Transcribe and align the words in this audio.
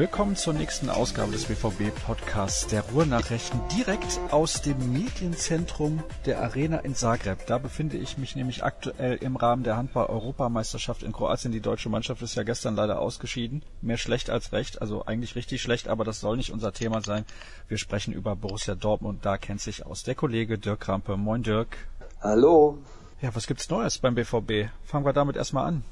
Willkommen 0.00 0.34
zur 0.34 0.54
nächsten 0.54 0.88
Ausgabe 0.88 1.30
des 1.30 1.44
BVB 1.44 1.94
Podcasts 2.06 2.66
der 2.66 2.80
Ruhrnachrichten 2.80 3.60
direkt 3.76 4.18
aus 4.30 4.62
dem 4.62 4.94
Medienzentrum 4.94 6.02
der 6.24 6.40
Arena 6.40 6.78
in 6.78 6.94
Zagreb. 6.94 7.44
Da 7.46 7.58
befinde 7.58 7.98
ich 7.98 8.16
mich 8.16 8.34
nämlich 8.34 8.64
aktuell 8.64 9.16
im 9.16 9.36
Rahmen 9.36 9.62
der 9.62 9.76
Handball-Europameisterschaft 9.76 11.02
in 11.02 11.12
Kroatien. 11.12 11.52
Die 11.52 11.60
deutsche 11.60 11.90
Mannschaft 11.90 12.22
ist 12.22 12.34
ja 12.34 12.44
gestern 12.44 12.76
leider 12.76 12.98
ausgeschieden. 12.98 13.62
Mehr 13.82 13.98
schlecht 13.98 14.30
als 14.30 14.52
recht, 14.52 14.80
also 14.80 15.04
eigentlich 15.04 15.36
richtig 15.36 15.60
schlecht, 15.60 15.86
aber 15.86 16.04
das 16.04 16.20
soll 16.20 16.38
nicht 16.38 16.50
unser 16.50 16.72
Thema 16.72 17.02
sein. 17.02 17.26
Wir 17.68 17.76
sprechen 17.76 18.14
über 18.14 18.36
Borussia 18.36 18.74
Dortmund. 18.76 19.26
Da 19.26 19.36
kennt 19.36 19.60
sich 19.60 19.84
aus 19.84 20.02
der 20.02 20.14
Kollege 20.14 20.56
Dirk 20.56 20.88
Rampe. 20.88 21.18
Moin 21.18 21.42
Dirk. 21.42 21.76
Hallo. 22.22 22.78
Ja, 23.20 23.34
was 23.34 23.46
gibt's 23.46 23.68
Neues 23.68 23.98
beim 23.98 24.14
BVB? 24.14 24.70
Fangen 24.82 25.04
wir 25.04 25.12
damit 25.12 25.36
erstmal 25.36 25.66
an. 25.66 25.84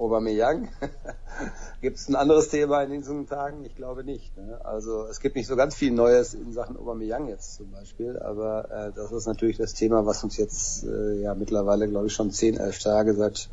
Aubameyang. 0.00 0.68
gibt 1.80 1.98
es 1.98 2.08
ein 2.08 2.16
anderes 2.16 2.48
Thema 2.48 2.82
in 2.82 2.92
diesen 2.92 3.26
Tagen? 3.26 3.64
Ich 3.64 3.76
glaube 3.76 4.02
nicht. 4.02 4.36
Ne? 4.36 4.60
Also 4.64 5.04
es 5.04 5.20
gibt 5.20 5.36
nicht 5.36 5.46
so 5.46 5.56
ganz 5.56 5.74
viel 5.74 5.92
Neues 5.92 6.34
in 6.34 6.52
Sachen 6.52 6.76
Aubameyang 6.76 7.28
jetzt 7.28 7.56
zum 7.56 7.70
Beispiel, 7.70 8.18
aber 8.18 8.70
äh, 8.70 8.92
das 8.94 9.12
ist 9.12 9.26
natürlich 9.26 9.58
das 9.58 9.74
Thema, 9.74 10.06
was 10.06 10.24
uns 10.24 10.36
jetzt 10.36 10.84
äh, 10.84 11.20
ja 11.20 11.34
mittlerweile, 11.34 11.88
glaube 11.88 12.06
ich, 12.06 12.12
schon 12.12 12.30
zehn, 12.30 12.56
elf 12.56 12.78
Tage 12.78 13.14
seit 13.14 13.48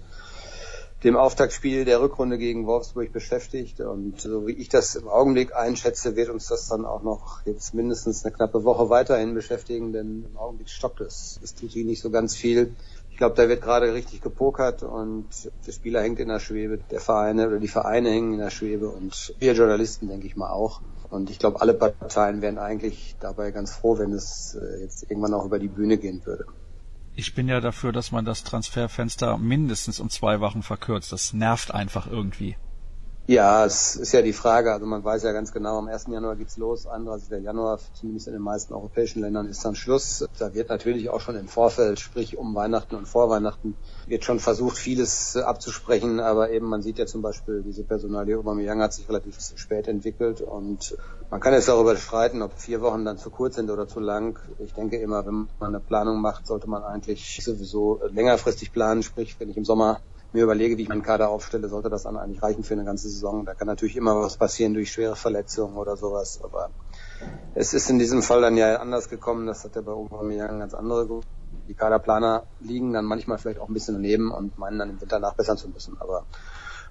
dem 1.03 1.15
Auftaktspiel 1.15 1.85
der 1.85 2.01
Rückrunde 2.01 2.37
gegen 2.37 2.65
Wolfsburg 2.65 3.11
beschäftigt. 3.11 3.79
Und 3.81 4.19
so 4.19 4.47
wie 4.47 4.53
ich 4.53 4.69
das 4.69 4.95
im 4.95 5.07
Augenblick 5.07 5.55
einschätze, 5.55 6.15
wird 6.15 6.29
uns 6.29 6.47
das 6.47 6.67
dann 6.67 6.85
auch 6.85 7.03
noch 7.03 7.45
jetzt 7.45 7.73
mindestens 7.75 8.25
eine 8.25 8.33
knappe 8.33 8.63
Woche 8.63 8.89
weiterhin 8.89 9.35
beschäftigen, 9.35 9.93
denn 9.93 10.25
im 10.25 10.37
Augenblick 10.37 10.69
stockt 10.69 11.01
es. 11.01 11.39
Es 11.43 11.53
tut 11.53 11.71
sich 11.71 11.85
nicht 11.85 12.01
so 12.01 12.09
ganz 12.09 12.35
viel. 12.35 12.73
Ich 13.17 13.19
glaube, 13.19 13.33
da 13.33 13.49
wird 13.49 13.63
gerade 13.63 13.95
richtig 13.95 14.21
gepokert 14.21 14.83
und 14.83 15.25
der 15.65 15.71
Spieler 15.71 16.03
hängt 16.03 16.19
in 16.19 16.27
der 16.27 16.39
Schwebe, 16.39 16.77
der 16.91 16.99
Vereine 16.99 17.47
oder 17.47 17.57
die 17.57 17.67
Vereine 17.67 18.11
hängen 18.11 18.33
in 18.33 18.39
der 18.39 18.51
Schwebe 18.51 18.89
und 18.89 19.33
wir 19.39 19.53
Journalisten, 19.53 20.07
denke 20.07 20.27
ich 20.27 20.35
mal, 20.35 20.51
auch. 20.51 20.81
Und 21.09 21.31
ich 21.31 21.39
glaube, 21.39 21.59
alle 21.59 21.73
Parteien 21.73 22.43
wären 22.43 22.59
eigentlich 22.59 23.15
dabei 23.19 23.49
ganz 23.49 23.73
froh, 23.73 23.97
wenn 23.97 24.13
es 24.13 24.55
äh, 24.61 24.83
jetzt 24.83 25.09
irgendwann 25.09 25.33
auch 25.33 25.45
über 25.45 25.57
die 25.57 25.67
Bühne 25.67 25.97
gehen 25.97 26.21
würde. 26.25 26.45
Ich 27.15 27.33
bin 27.33 27.47
ja 27.47 27.59
dafür, 27.59 27.91
dass 27.91 28.11
man 28.11 28.23
das 28.23 28.43
Transferfenster 28.43 29.39
mindestens 29.39 29.99
um 29.99 30.11
zwei 30.11 30.39
Wochen 30.39 30.61
verkürzt. 30.61 31.11
Das 31.11 31.33
nervt 31.33 31.73
einfach 31.73 32.05
irgendwie. 32.05 32.55
Ja, 33.29 33.65
es 33.65 33.97
ist 33.97 34.13
ja 34.13 34.21
die 34.21 34.31
Frage, 34.31 34.71
also 34.71 34.85
man 34.85 35.03
weiß 35.03 35.23
ja 35.23 35.33
ganz 35.33 35.51
genau, 35.51 35.79
am 35.79 35.89
1. 35.89 36.05
Januar 36.07 36.37
geht's 36.37 36.55
los, 36.55 36.87
31. 36.87 37.43
Januar, 37.43 37.77
zumindest 37.93 38.27
in 38.27 38.31
den 38.33 38.41
meisten 38.41 38.73
europäischen 38.73 39.19
Ländern 39.19 39.49
ist 39.49 39.65
dann 39.65 39.75
Schluss. 39.75 40.25
Da 40.39 40.53
wird 40.53 40.69
natürlich 40.69 41.09
auch 41.09 41.19
schon 41.19 41.35
im 41.35 41.49
Vorfeld, 41.49 41.99
sprich 41.99 42.37
um 42.37 42.55
Weihnachten 42.55 42.95
und 42.95 43.05
vor 43.05 43.29
Weihnachten, 43.29 43.75
wird 44.05 44.23
schon 44.23 44.39
versucht, 44.39 44.77
vieles 44.77 45.35
abzusprechen, 45.35 46.21
aber 46.21 46.51
eben 46.51 46.67
man 46.67 46.81
sieht 46.81 46.99
ja 46.99 47.05
zum 47.05 47.21
Beispiel, 47.21 47.63
diese 47.63 47.83
Personalie 47.83 48.37
Aubameyang 48.37 48.81
hat 48.81 48.93
sich 48.93 49.09
relativ 49.09 49.37
spät 49.55 49.89
entwickelt 49.89 50.39
und 50.39 50.95
man 51.29 51.41
kann 51.41 51.51
jetzt 51.51 51.67
darüber 51.67 51.97
streiten, 51.97 52.41
ob 52.41 52.57
vier 52.57 52.79
Wochen 52.79 53.03
dann 53.03 53.17
zu 53.17 53.29
kurz 53.29 53.55
sind 53.55 53.69
oder 53.69 53.89
zu 53.89 53.99
lang. 53.99 54.39
Ich 54.59 54.73
denke 54.73 54.95
immer, 55.01 55.25
wenn 55.25 55.49
man 55.59 55.75
eine 55.75 55.81
Planung 55.81 56.21
macht, 56.21 56.47
sollte 56.47 56.69
man 56.69 56.81
eigentlich 56.81 57.41
sowieso 57.43 57.99
längerfristig 58.09 58.71
planen, 58.71 59.03
sprich, 59.03 59.37
wenn 59.37 59.49
ich 59.49 59.57
im 59.57 59.65
Sommer 59.65 59.99
mir 60.37 60.43
überlege, 60.43 60.77
wie 60.77 60.83
ich 60.83 60.89
meinen 60.89 61.01
Kader 61.01 61.29
aufstelle, 61.29 61.67
sollte 61.67 61.89
das 61.89 62.03
dann 62.03 62.15
eigentlich 62.15 62.43
reichen 62.43 62.63
für 62.63 62.75
eine 62.75 62.85
ganze 62.85 63.09
Saison. 63.09 63.45
Da 63.45 63.55
kann 63.55 63.67
natürlich 63.67 63.95
immer 63.95 64.15
was 64.21 64.37
passieren 64.37 64.73
durch 64.73 64.91
schwere 64.91 65.15
Verletzungen 65.15 65.75
oder 65.75 65.97
sowas, 65.97 66.39
aber 66.43 66.69
es 67.55 67.73
ist 67.73 67.89
in 67.89 67.97
diesem 67.97 68.21
Fall 68.21 68.41
dann 68.41 68.55
ja 68.55 68.77
anders 68.77 69.09
gekommen. 69.09 69.47
Das 69.47 69.63
hat 69.63 69.75
ja 69.75 69.81
bei 69.81 69.91
Aubameyang 69.91 70.59
ganz 70.59 70.73
andere 70.73 71.21
die 71.67 71.73
Kaderplaner 71.73 72.43
liegen 72.59 72.93
dann 72.93 73.05
manchmal 73.05 73.37
vielleicht 73.37 73.59
auch 73.59 73.67
ein 73.67 73.73
bisschen 73.73 73.95
daneben 73.95 74.31
und 74.31 74.57
meinen 74.57 74.79
dann 74.79 74.89
im 74.89 75.01
Winter 75.01 75.19
nachbessern 75.19 75.57
zu 75.57 75.69
müssen. 75.69 75.97
Aber 75.99 76.25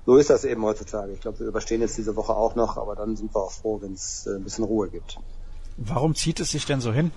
so 0.04 0.16
ist 0.16 0.30
das 0.30 0.44
eben 0.44 0.62
heutzutage. 0.62 1.12
Ich 1.12 1.20
glaube, 1.20 1.40
wir 1.40 1.46
überstehen 1.46 1.80
jetzt 1.80 1.96
diese 1.96 2.14
Woche 2.16 2.34
auch 2.34 2.54
noch, 2.54 2.76
aber 2.76 2.94
dann 2.94 3.16
sind 3.16 3.34
wir 3.34 3.42
auch 3.42 3.52
froh, 3.52 3.80
wenn 3.80 3.94
es 3.94 4.26
äh, 4.26 4.36
ein 4.36 4.44
bisschen 4.44 4.64
Ruhe 4.64 4.88
gibt. 4.88 5.18
Warum 5.76 6.14
zieht 6.14 6.40
es 6.40 6.50
sich 6.50 6.66
denn 6.66 6.80
so 6.80 6.92
hin? 6.92 7.10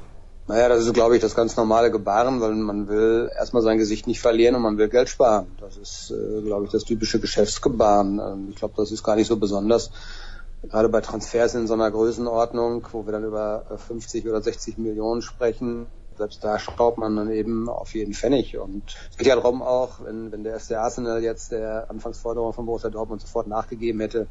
Naja, 0.49 0.67
das 0.67 0.83
ist, 0.83 0.95
glaube 0.95 1.15
ich, 1.15 1.21
das 1.21 1.35
ganz 1.35 1.55
normale 1.57 1.91
Gebaren, 1.91 2.41
weil 2.41 2.55
man 2.55 2.87
will 2.87 3.29
erstmal 3.37 3.61
sein 3.61 3.77
Gesicht 3.77 4.07
nicht 4.07 4.19
verlieren 4.19 4.55
und 4.55 4.63
man 4.63 4.79
will 4.79 4.89
Geld 4.89 5.07
sparen. 5.07 5.45
Das 5.59 5.77
ist, 5.77 6.09
äh, 6.09 6.41
glaube 6.41 6.65
ich, 6.65 6.71
das 6.71 6.85
typische 6.85 7.19
Geschäftsgebaren. 7.19 8.19
Ähm, 8.19 8.47
ich 8.49 8.55
glaube, 8.55 8.73
das 8.75 8.91
ist 8.91 9.03
gar 9.03 9.15
nicht 9.15 9.27
so 9.27 9.37
besonders. 9.37 9.91
Gerade 10.63 10.89
bei 10.89 11.01
Transfers 11.01 11.53
in 11.53 11.67
so 11.67 11.75
einer 11.75 11.91
Größenordnung, 11.91 12.87
wo 12.91 13.05
wir 13.05 13.11
dann 13.11 13.25
über 13.25 13.63
50 13.77 14.27
oder 14.27 14.41
60 14.41 14.79
Millionen 14.79 15.21
sprechen, 15.21 15.85
selbst 16.17 16.43
da 16.43 16.57
schraubt 16.57 16.97
man 16.97 17.15
dann 17.15 17.29
eben 17.29 17.69
auf 17.69 17.93
jeden 17.93 18.15
Pfennig. 18.15 18.57
Und 18.57 18.81
es 19.11 19.17
geht 19.17 19.27
ja 19.27 19.35
darum 19.35 19.61
auch, 19.61 20.03
wenn, 20.03 20.31
wenn 20.31 20.43
der 20.43 20.53
erste 20.53 20.79
Arsenal 20.79 21.21
jetzt 21.21 21.51
der 21.51 21.91
Anfangsforderung 21.91 22.53
von 22.53 22.65
Borussia 22.65 22.89
Dortmund 22.89 23.21
sofort 23.21 23.45
nachgegeben 23.45 23.99
hätte, 23.99 24.25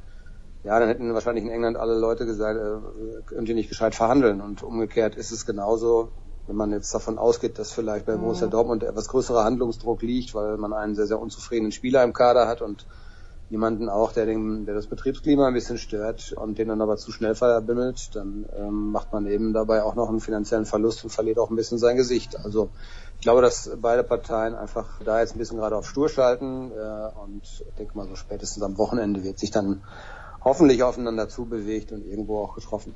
ja, 0.68 0.78
dann 0.78 0.88
hätten 0.88 1.14
wahrscheinlich 1.14 1.44
in 1.46 1.50
England 1.50 1.78
alle 1.78 1.98
Leute 1.98 2.26
gesagt, 2.26 2.60
äh, 2.60 3.22
könnt 3.24 3.48
ihr 3.48 3.54
nicht 3.54 3.70
gescheit 3.70 3.94
verhandeln. 3.94 4.42
Und 4.42 4.62
umgekehrt 4.62 5.16
ist 5.16 5.30
es 5.30 5.46
genauso, 5.46 6.10
wenn 6.46 6.56
man 6.56 6.72
jetzt 6.72 6.92
davon 6.92 7.16
ausgeht, 7.16 7.58
dass 7.58 7.72
vielleicht 7.72 8.04
bei 8.04 8.16
Borussia 8.16 8.48
mhm. 8.48 8.50
Dortmund 8.50 8.82
etwas 8.82 9.08
größerer 9.08 9.44
Handlungsdruck 9.44 10.02
liegt, 10.02 10.34
weil 10.34 10.58
man 10.58 10.74
einen 10.74 10.94
sehr, 10.94 11.06
sehr 11.06 11.18
unzufriedenen 11.18 11.72
Spieler 11.72 12.04
im 12.04 12.12
Kader 12.12 12.46
hat 12.46 12.60
und 12.60 12.86
jemanden 13.48 13.88
auch, 13.88 14.12
der, 14.12 14.26
den, 14.26 14.66
der 14.66 14.74
das 14.74 14.88
Betriebsklima 14.88 15.48
ein 15.48 15.54
bisschen 15.54 15.78
stört 15.78 16.34
und 16.34 16.58
den 16.58 16.68
dann 16.68 16.82
aber 16.82 16.98
zu 16.98 17.12
schnell 17.12 17.34
verbimmelt, 17.34 18.14
dann 18.14 18.44
ähm, 18.54 18.92
macht 18.92 19.10
man 19.14 19.26
eben 19.26 19.54
dabei 19.54 19.82
auch 19.82 19.94
noch 19.94 20.10
einen 20.10 20.20
finanziellen 20.20 20.66
Verlust 20.66 21.02
und 21.02 21.08
verliert 21.08 21.38
auch 21.38 21.48
ein 21.48 21.56
bisschen 21.56 21.78
sein 21.78 21.96
Gesicht. 21.96 22.36
Also 22.44 22.68
ich 23.16 23.22
glaube, 23.22 23.40
dass 23.40 23.70
beide 23.80 24.04
Parteien 24.04 24.54
einfach 24.54 25.00
da 25.02 25.20
jetzt 25.20 25.34
ein 25.34 25.38
bisschen 25.38 25.56
gerade 25.56 25.76
auf 25.76 25.88
Stur 25.88 26.10
schalten 26.10 26.72
äh, 26.72 27.08
und 27.24 27.42
ich 27.42 27.64
denke 27.78 27.96
mal 27.96 28.06
so 28.06 28.16
spätestens 28.16 28.62
am 28.62 28.76
Wochenende 28.76 29.24
wird 29.24 29.38
sich 29.38 29.50
dann 29.50 29.82
hoffentlich 30.42 30.82
aufeinander 30.82 31.28
zubewegt 31.28 31.92
und 31.92 32.06
irgendwo 32.06 32.42
auch 32.42 32.54
getroffen. 32.54 32.94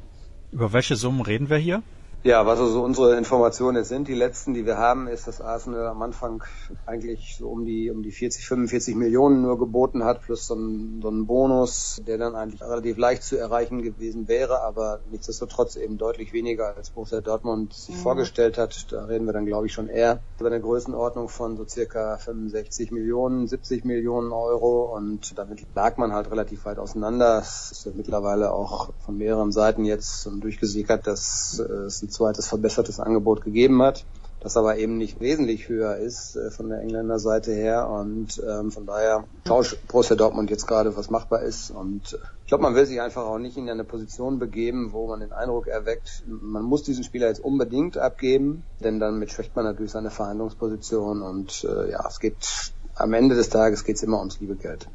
Über 0.50 0.72
welche 0.72 0.96
Summen 0.96 1.22
reden 1.22 1.48
wir 1.48 1.56
hier? 1.56 1.82
Ja, 2.24 2.46
was 2.46 2.60
also 2.60 2.84
unsere 2.84 3.16
Informationen 3.16 3.78
jetzt 3.78 3.88
sind, 3.88 4.06
die 4.06 4.14
letzten, 4.14 4.54
die 4.54 4.64
wir 4.64 4.78
haben, 4.78 5.08
ist, 5.08 5.26
dass 5.26 5.40
Arsenal 5.40 5.88
am 5.88 6.02
Anfang 6.02 6.44
eigentlich 6.86 7.34
so 7.36 7.48
um 7.48 7.64
die 7.64 7.90
um 7.90 8.04
die 8.04 8.12
40, 8.12 8.46
45 8.46 8.94
Millionen 8.94 9.42
nur 9.42 9.58
geboten 9.58 10.04
hat, 10.04 10.22
plus 10.22 10.46
so 10.46 10.54
ein, 10.54 11.00
so 11.02 11.08
ein 11.08 11.26
Bonus, 11.26 12.00
der 12.06 12.18
dann 12.18 12.36
eigentlich 12.36 12.62
relativ 12.62 12.96
leicht 12.96 13.24
zu 13.24 13.36
erreichen 13.36 13.82
gewesen 13.82 14.28
wäre, 14.28 14.62
aber 14.62 15.00
nichtsdestotrotz 15.10 15.74
eben 15.74 15.98
deutlich 15.98 16.32
weniger 16.32 16.76
als 16.76 16.90
Borussia 16.90 17.20
Dortmund 17.20 17.72
sich 17.74 17.96
mhm. 17.96 18.00
vorgestellt 18.00 18.56
hat. 18.56 18.92
Da 18.92 19.06
reden 19.06 19.26
wir 19.26 19.32
dann, 19.32 19.46
glaube 19.46 19.66
ich, 19.66 19.72
schon 19.72 19.88
eher 19.88 20.20
über 20.38 20.48
eine 20.48 20.60
Größenordnung 20.60 21.28
von 21.28 21.56
so 21.56 21.66
circa 21.66 22.18
65 22.18 22.92
Millionen, 22.92 23.48
70 23.48 23.84
Millionen 23.84 24.30
Euro 24.30 24.94
und 24.94 25.36
damit 25.36 25.66
lag 25.74 25.96
man 25.96 26.12
halt 26.12 26.30
relativ 26.30 26.66
weit 26.66 26.78
auseinander. 26.78 27.38
Es 27.38 27.72
ist 27.72 27.86
ja 27.86 27.92
mittlerweile 27.96 28.52
auch 28.52 28.90
von 29.04 29.16
mehreren 29.16 29.50
Seiten 29.50 29.84
jetzt 29.84 30.30
durchgesickert, 30.40 31.08
dass 31.08 31.58
es 31.58 32.02
ein 32.02 32.11
zweites 32.12 32.46
verbessertes 32.46 33.00
Angebot 33.00 33.42
gegeben 33.42 33.82
hat, 33.82 34.04
das 34.40 34.56
aber 34.56 34.76
eben 34.76 34.96
nicht 34.96 35.20
wesentlich 35.20 35.68
höher 35.68 35.96
ist 35.96 36.36
äh, 36.36 36.50
von 36.50 36.68
der 36.68 36.80
Engländer 36.80 37.18
her. 37.46 37.88
Und 37.88 38.42
ähm, 38.46 38.70
von 38.70 38.86
daher 38.86 39.24
schaut 39.46 39.78
Borussia 39.88 40.16
Dortmund 40.16 40.50
jetzt 40.50 40.66
gerade, 40.66 40.96
was 40.96 41.10
machbar 41.10 41.42
ist. 41.42 41.70
Und 41.70 42.12
äh, 42.12 42.16
ich 42.42 42.48
glaube, 42.48 42.62
man 42.62 42.74
will 42.74 42.86
sich 42.86 43.00
einfach 43.00 43.24
auch 43.24 43.38
nicht 43.38 43.56
in 43.56 43.70
eine 43.70 43.84
Position 43.84 44.38
begeben, 44.38 44.92
wo 44.92 45.06
man 45.06 45.20
den 45.20 45.32
Eindruck 45.32 45.68
erweckt, 45.68 46.24
man 46.26 46.64
muss 46.64 46.82
diesen 46.82 47.04
Spieler 47.04 47.28
jetzt 47.28 47.42
unbedingt 47.42 47.96
abgeben, 47.98 48.64
denn 48.82 48.98
damit 48.98 49.30
schwächt 49.30 49.54
man 49.54 49.64
natürlich 49.64 49.92
seine 49.92 50.10
Verhandlungsposition. 50.10 51.22
Und 51.22 51.64
äh, 51.64 51.90
ja, 51.90 52.04
es 52.06 52.18
geht 52.18 52.72
am 52.94 53.12
Ende 53.14 53.34
des 53.34 53.48
Tages 53.48 53.84
geht 53.84 53.96
es 53.96 54.02
immer 54.02 54.18
ums 54.18 54.40
liebe 54.40 54.56
Geld. 54.56 54.88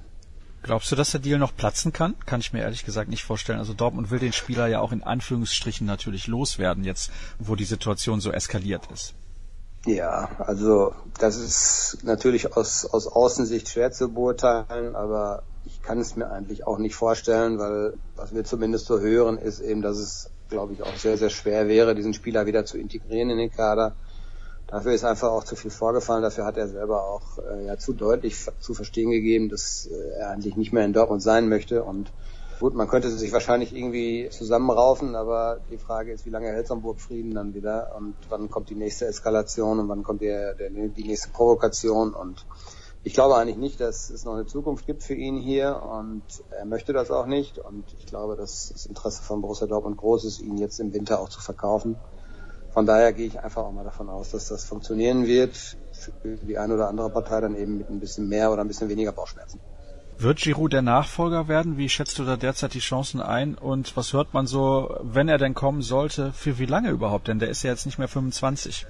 Glaubst 0.68 0.92
du, 0.92 0.98
dass 0.98 1.12
der 1.12 1.22
Deal 1.22 1.40
noch 1.40 1.56
platzen 1.56 1.94
kann? 1.94 2.14
Kann 2.26 2.42
ich 2.42 2.52
mir 2.52 2.60
ehrlich 2.60 2.84
gesagt 2.84 3.10
nicht 3.10 3.24
vorstellen. 3.24 3.58
Also 3.58 3.74
Dortmund 3.74 4.12
will 4.12 4.20
den 4.20 4.34
Spieler 4.34 4.68
ja 4.68 4.81
auch 4.81 4.92
in 4.92 5.02
Anführungsstrichen 5.02 5.88
natürlich 5.88 6.28
loswerden, 6.28 6.84
jetzt 6.84 7.10
wo 7.40 7.56
die 7.56 7.64
Situation 7.64 8.19
so 8.19 8.34
eskaliert 8.34 8.81
ist. 8.94 9.14
Ja, 9.86 10.30
also 10.40 10.94
das 11.19 11.38
ist 11.38 12.00
natürlich 12.04 12.58
aus, 12.58 12.86
aus 12.86 13.08
Außensicht 13.08 13.69
schwer 13.69 13.94
zu 13.94 14.10
beurteilen, 14.10 14.98
aber 14.98 15.44
ich 15.66 15.81
kann 15.81 16.00
es 16.00 16.18
mir 16.18 16.30
eigentlich 16.30 16.68
auch 16.68 16.80
nicht 16.80 16.96
vorstellen, 16.96 17.60
weil 17.60 17.94
was 18.18 18.36
wir 18.36 18.44
zumindest 18.44 18.88
so 18.88 19.00
hören, 19.00 19.38
ist 19.38 19.62
eben, 19.62 19.81
dass 19.81 19.98
es, 19.98 20.30
glaube 20.50 20.74
ich, 20.74 20.84
auch 20.84 20.98
sehr, 20.98 21.18
sehr 21.18 21.30
schwer 21.30 21.70
wäre, 21.70 21.96
diesen 21.96 22.13
Spieler 22.13 22.46
wieder 22.46 22.66
zu 22.66 22.78
integrieren 22.78 23.30
in 23.30 23.38
den 23.38 23.52
Kader. 23.52 23.96
Dafür 24.68 24.92
ist 24.92 25.06
einfach 25.06 25.31
auch 25.31 25.46
zu 25.46 25.56
viel 25.56 25.72
vorgefallen. 25.72 26.24
Dafür 26.24 26.46
hat 26.46 26.58
er 26.58 26.68
selber 26.68 27.04
auch 27.06 27.38
äh, 27.38 27.66
ja, 27.66 27.78
zu 27.78 27.94
deutlich 27.94 28.36
zu 28.60 28.74
verstehen 28.74 29.12
gegeben, 29.12 29.48
dass 29.48 29.88
äh, 29.90 30.19
er 30.19 30.30
eigentlich 30.30 30.58
nicht 30.58 30.74
mehr 30.74 30.84
in 30.84 30.92
Dortmund 30.92 31.24
sein 31.24 31.48
möchte. 31.48 31.84
Und 31.84 32.12
gut, 32.60 32.74
man 32.74 32.90
könnte 32.90 33.10
sich 33.10 33.31
wahrscheinlich 33.31 33.74
irgendwie 33.74 34.28
zusammenraufen, 34.30 35.16
aber 35.16 35.60
die 35.72 35.78
Frage 35.78 36.12
ist, 36.12 36.25
wie 36.25 36.31
lange 36.31 36.48
hält 36.48 36.69
Hamburg 36.69 37.00
Frieden 37.00 37.34
dann 37.34 37.54
wieder 37.54 37.96
und 37.98 38.16
wann 38.28 38.50
kommt 38.50 38.69
die 38.69 38.75
nächste 38.75 39.06
Eskalation 39.06 39.80
und 39.80 39.88
wann 39.88 40.04
kommt 40.04 40.22
der, 40.22 40.54
der, 40.56 40.70
die 40.70 41.04
nächste 41.04 41.30
Provokation 41.30 42.13
und 42.13 42.46
ich 43.04 43.13
glaube 43.13 43.38
eigentlich 43.38 43.58
nicht, 43.58 43.80
dass 43.80 44.10
es 44.10 44.25
noch 44.25 44.34
eine 44.34 44.48
Zukunft 44.48 44.86
gibt 44.86 45.02
für 45.02 45.13
ihn 45.13 45.38
hier 45.38 45.81
und 45.81 46.24
er 46.50 46.66
möchte 46.66 46.92
das 46.92 47.10
auch 47.10 47.25
nicht 47.25 47.58
und 47.58 47.86
ich 48.00 48.06
glaube, 48.06 48.36
dass 48.36 48.70
das 48.74 48.86
Interesse 48.86 49.22
von 49.22 49.40
Borussia 49.40 49.66
Dortmund 49.66 49.96
groß 49.96 50.25
ist, 50.25 50.42
ihn 50.42 50.58
jetzt 50.58 50.80
im 50.80 50.94
Winter 50.94 51.22
auch 51.22 51.30
zu 51.30 51.40
verkaufen. 51.40 51.96
Von 52.77 52.85
daher 52.85 53.12
gehe 53.12 53.25
ich 53.25 53.39
einfach 53.39 53.63
auch 53.63 53.71
mal 53.71 53.83
davon 53.83 54.07
aus, 54.07 54.29
dass 54.29 54.50
das 54.50 54.65
funktionieren 54.65 55.25
wird. 55.25 55.56
Für 56.21 56.38
die 56.44 56.59
eine 56.59 56.75
oder 56.75 56.88
andere 56.88 57.09
Partei 57.09 57.41
dann 57.41 57.56
eben 57.56 57.79
mit 57.79 57.89
ein 57.89 58.00
bisschen 58.00 58.29
mehr 58.29 58.51
oder 58.51 58.62
ein 58.62 58.68
bisschen 58.68 58.88
weniger 58.88 59.12
Bauchschmerzen. 59.12 59.59
Wird 60.19 60.38
Giroud 60.38 60.74
der 60.74 60.83
Nachfolger 60.83 61.47
werden? 61.47 61.77
Wie 61.77 61.89
schätzt 61.89 62.19
du 62.19 62.24
da 62.24 62.38
derzeit 62.38 62.75
die 62.75 62.79
Chancen 62.79 63.19
ein? 63.19 63.56
Und 63.56 63.97
was 63.97 64.13
hört 64.13 64.35
man 64.35 64.45
so, 64.45 64.95
wenn 65.01 65.27
er 65.27 65.39
denn 65.39 65.56
kommen 65.56 65.81
sollte, 65.81 66.31
für 66.33 66.59
wie 66.59 66.68
lange 66.68 66.91
überhaupt? 66.91 67.29
Denn 67.29 67.39
der 67.39 67.50
ist 67.50 67.63
ja 67.63 67.71
jetzt 67.71 67.88
nicht 67.88 67.97
mehr 67.97 68.07
25. 68.07 68.85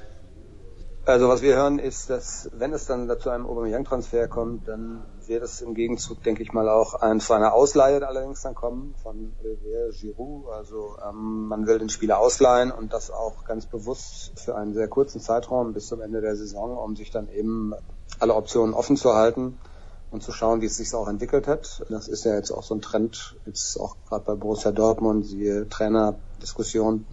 Also 1.07 1.29
was 1.29 1.41
wir 1.41 1.55
hören 1.55 1.79
ist, 1.79 2.09
dass 2.09 2.49
wenn 2.51 2.73
es 2.73 2.85
dann 2.85 3.09
zu 3.21 3.29
einem 3.29 3.45
Aubameyang-Transfer 3.45 4.27
kommt, 4.27 4.67
dann 4.67 5.05
wird 5.25 5.41
es 5.41 5.61
im 5.61 5.73
Gegenzug, 5.73 6.21
denke 6.21 6.43
ich 6.43 6.51
mal, 6.51 6.67
auch 6.67 6.95
ein, 6.95 7.21
zu 7.21 7.33
einer 7.33 7.53
Ausleihe 7.53 8.05
allerdings 8.05 8.41
dann 8.41 8.55
kommen 8.55 8.93
von 9.01 9.31
Olivier 9.41 9.89
Giroud. 9.93 10.49
Also 10.49 10.97
ähm, 11.09 11.47
man 11.47 11.65
will 11.65 11.79
den 11.79 11.87
Spieler 11.87 12.19
ausleihen 12.19 12.71
und 12.71 12.91
das 12.91 13.09
auch 13.09 13.45
ganz 13.45 13.65
bewusst 13.67 14.33
für 14.35 14.57
einen 14.57 14.73
sehr 14.73 14.89
kurzen 14.89 15.21
Zeitraum 15.21 15.71
bis 15.71 15.87
zum 15.87 16.01
Ende 16.01 16.19
der 16.19 16.35
Saison, 16.35 16.77
um 16.77 16.97
sich 16.97 17.09
dann 17.09 17.29
eben 17.29 17.73
alle 18.19 18.35
Optionen 18.35 18.73
offen 18.73 18.97
zu 18.97 19.13
halten 19.13 19.57
und 20.11 20.23
zu 20.23 20.33
schauen, 20.33 20.59
wie 20.59 20.65
es 20.65 20.75
sich 20.75 20.93
auch 20.93 21.07
entwickelt 21.07 21.47
hat. 21.47 21.85
Das 21.89 22.09
ist 22.09 22.25
ja 22.25 22.35
jetzt 22.35 22.51
auch 22.51 22.63
so 22.63 22.75
ein 22.75 22.81
Trend, 22.81 23.37
jetzt 23.45 23.79
auch 23.79 23.95
gerade 24.09 24.25
bei 24.25 24.35
Borussia 24.35 24.73
Dortmund, 24.73 25.25
siehe 25.25 25.69
Trainerdiskussion. 25.69 27.05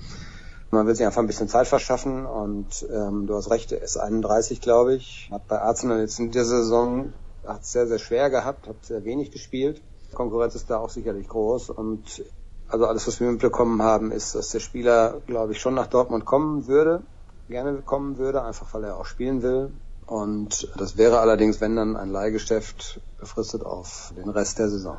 Man 0.75 0.87
will 0.87 0.95
sich 0.95 1.07
einfach 1.07 1.23
ein 1.23 1.27
bisschen 1.27 1.49
Zeit 1.49 1.69
verschaffen 1.69 2.27
und 2.27 2.87
ähm, 2.93 3.27
du 3.27 3.35
hast 3.35 3.51
recht, 3.51 3.73
er 3.73 3.83
ist 3.83 3.97
31, 3.97 4.61
glaube 4.61 4.95
ich. 4.95 5.29
Hat 5.31 5.47
bei 5.49 5.61
Arsenal 5.61 6.01
jetzt 6.01 6.19
in 6.19 6.31
dieser 6.31 6.45
Saison 6.45 7.13
hat 7.47 7.65
sehr, 7.65 7.87
sehr 7.87 7.99
schwer 7.99 8.31
gehabt, 8.31 8.67
hat 8.67 8.85
sehr 8.85 9.05
wenig 9.05 9.31
gespielt. 9.31 9.83
Konkurrenz 10.15 10.55
ist 10.55 10.71
da 10.71 10.79
auch 10.79 10.91
sicherlich 10.91 11.29
groß 11.29 11.71
und 11.71 12.25
also 12.69 12.87
alles, 12.87 13.07
was 13.07 13.21
wir 13.21 13.31
mitbekommen 13.31 13.83
haben, 13.83 14.11
ist, 14.11 14.35
dass 14.35 14.51
der 14.51 14.61
Spieler, 14.61 15.21
glaube 15.27 15.53
ich, 15.53 15.61
schon 15.61 15.75
nach 15.75 15.87
Dortmund 15.87 16.25
kommen 16.25 16.67
würde, 16.67 17.03
gerne 17.49 17.83
kommen 17.83 18.19
würde, 18.19 18.43
einfach 18.43 18.73
weil 18.75 18.85
er 18.85 18.97
auch 18.97 19.07
spielen 19.07 19.43
will. 19.43 19.71
Und 20.07 20.69
das 20.77 20.97
wäre 20.97 21.21
allerdings, 21.21 21.61
wenn 21.61 21.77
dann 21.77 21.97
ein 21.97 22.11
Leihgeschäft 22.11 23.01
befristet 23.19 23.65
auf 23.65 24.13
den 24.17 24.29
Rest 24.29 24.59
der 24.59 24.69
Saison. 24.69 24.99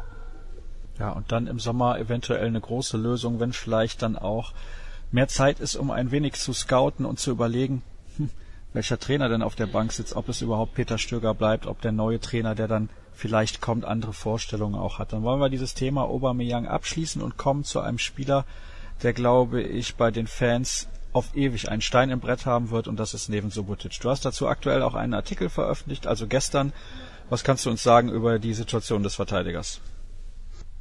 Ja, 1.00 1.12
und 1.12 1.32
dann 1.32 1.48
im 1.48 1.60
Sommer 1.60 2.00
eventuell 2.00 2.48
eine 2.48 2.62
große 2.62 2.98
Lösung, 2.98 3.40
wenn 3.40 3.52
vielleicht 3.52 4.02
dann 4.02 4.18
auch 4.18 4.54
mehr 5.16 5.28
Zeit 5.28 5.60
ist, 5.60 5.76
um 5.76 5.90
ein 5.90 6.12
wenig 6.12 6.34
zu 6.34 6.54
scouten 6.54 7.06
und 7.06 7.20
zu 7.20 7.32
überlegen, 7.32 7.82
hm, 8.18 8.30
welcher 8.74 9.00
Trainer 9.00 9.30
denn 9.30 9.42
auf 9.42 9.56
der 9.56 9.66
Bank 9.66 9.92
sitzt, 9.92 10.16
ob 10.16 10.30
es 10.30 10.42
überhaupt 10.42 10.76
Peter 10.76 10.98
Stöger 10.98 11.34
bleibt, 11.34 11.66
ob 11.66 11.82
der 11.82 11.92
neue 11.92 12.20
Trainer, 12.20 12.54
der 12.54 12.68
dann 12.68 12.90
vielleicht 13.14 13.62
kommt, 13.62 13.86
andere 13.86 14.14
Vorstellungen 14.14 14.76
auch 14.76 15.00
hat. 15.00 15.14
Dann 15.14 15.24
wollen 15.24 15.40
wir 15.40 15.50
dieses 15.50 15.74
Thema 15.74 16.04
Aubameyang 16.04 16.68
abschließen 16.68 17.22
und 17.22 17.38
kommen 17.38 17.64
zu 17.64 17.80
einem 17.80 17.98
Spieler, 17.98 18.46
der 19.04 19.14
glaube 19.14 19.62
ich 19.62 19.96
bei 19.96 20.12
den 20.12 20.28
Fans 20.28 20.88
auf 21.14 21.34
ewig 21.34 21.72
einen 21.72 21.82
Stein 21.82 22.10
im 22.10 22.20
Brett 22.20 22.46
haben 22.46 22.70
wird 22.70 22.90
und 22.90 23.00
das 23.00 23.14
ist 23.14 23.30
Neven 23.30 23.50
Subotic. 23.50 23.98
Du 24.02 24.10
hast 24.10 24.26
dazu 24.26 24.48
aktuell 24.48 24.84
auch 24.84 24.96
einen 24.96 25.14
Artikel 25.14 25.50
veröffentlicht, 25.50 26.08
also 26.08 26.28
gestern. 26.28 26.74
Was 27.30 27.44
kannst 27.44 27.66
du 27.66 27.72
uns 27.72 27.82
sagen 27.82 28.10
über 28.10 28.38
die 28.38 28.54
Situation 28.54 29.02
des 29.02 29.16
Verteidigers? 29.16 29.80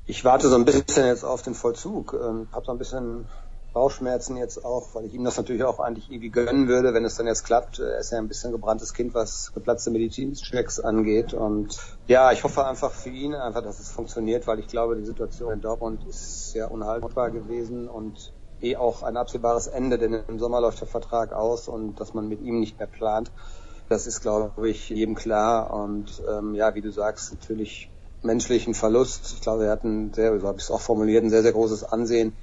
Ich 0.06 0.24
warte 0.24 0.48
so 0.48 0.56
ein 0.56 0.64
bisschen 0.66 1.06
jetzt 1.06 1.24
auf 1.24 1.42
den 1.42 1.54
Vollzug. 1.54 2.14
Ähm, 2.20 2.48
hab 2.52 2.66
so 2.66 2.72
ein 2.72 2.78
bisschen 2.78 3.26
Bauchschmerzen 3.74 4.36
jetzt 4.36 4.64
auch, 4.64 4.94
weil 4.94 5.04
ich 5.04 5.14
ihm 5.14 5.24
das 5.24 5.36
natürlich 5.36 5.64
auch 5.64 5.80
eigentlich 5.80 6.08
irgendwie 6.08 6.30
gönnen 6.30 6.68
würde, 6.68 6.94
wenn 6.94 7.04
es 7.04 7.16
dann 7.16 7.26
jetzt 7.26 7.44
klappt. 7.44 7.80
Er 7.80 7.98
ist 7.98 8.12
ja 8.12 8.18
ein 8.18 8.28
bisschen 8.28 8.52
gebranntes 8.52 8.94
Kind, 8.94 9.14
was 9.14 9.52
geplatzte 9.52 9.90
Medizinchecks 9.90 10.78
angeht. 10.78 11.34
Und 11.34 11.76
ja, 12.06 12.30
ich 12.30 12.44
hoffe 12.44 12.64
einfach 12.64 12.92
für 12.92 13.10
ihn 13.10 13.34
einfach, 13.34 13.62
dass 13.62 13.80
es 13.80 13.90
funktioniert, 13.90 14.46
weil 14.46 14.60
ich 14.60 14.68
glaube, 14.68 14.96
die 14.96 15.04
Situation 15.04 15.52
in 15.52 15.60
Dortmund 15.60 16.04
ist 16.08 16.52
sehr 16.52 16.70
unhaltbar 16.70 17.32
gewesen 17.32 17.88
und 17.88 18.32
eh 18.60 18.76
auch 18.76 19.02
ein 19.02 19.16
absehbares 19.16 19.66
Ende, 19.66 19.98
denn 19.98 20.14
im 20.28 20.38
Sommer 20.38 20.60
läuft 20.60 20.80
der 20.80 20.88
Vertrag 20.88 21.32
aus 21.32 21.66
und 21.66 22.00
dass 22.00 22.14
man 22.14 22.28
mit 22.28 22.40
ihm 22.40 22.60
nicht 22.60 22.78
mehr 22.78 22.86
plant, 22.86 23.32
das 23.88 24.06
ist, 24.06 24.20
glaube 24.20 24.68
ich, 24.68 24.88
jedem 24.88 25.16
klar. 25.16 25.74
Und 25.74 26.22
ähm, 26.28 26.54
ja, 26.54 26.76
wie 26.76 26.80
du 26.80 26.92
sagst, 26.92 27.32
natürlich 27.32 27.90
menschlichen 28.22 28.74
Verlust. 28.74 29.32
Ich 29.34 29.40
glaube, 29.40 29.66
er 29.66 29.72
hat 29.72 29.82
ein 29.82 30.14
sehr, 30.14 30.38
so 30.38 30.46
habe 30.46 30.58
ich 30.58 30.64
es 30.64 30.70
auch 30.70 30.80
formuliert, 30.80 31.24
ein 31.24 31.30
sehr, 31.30 31.42
sehr 31.42 31.52
großes 31.52 31.82
Ansehen 31.82 32.36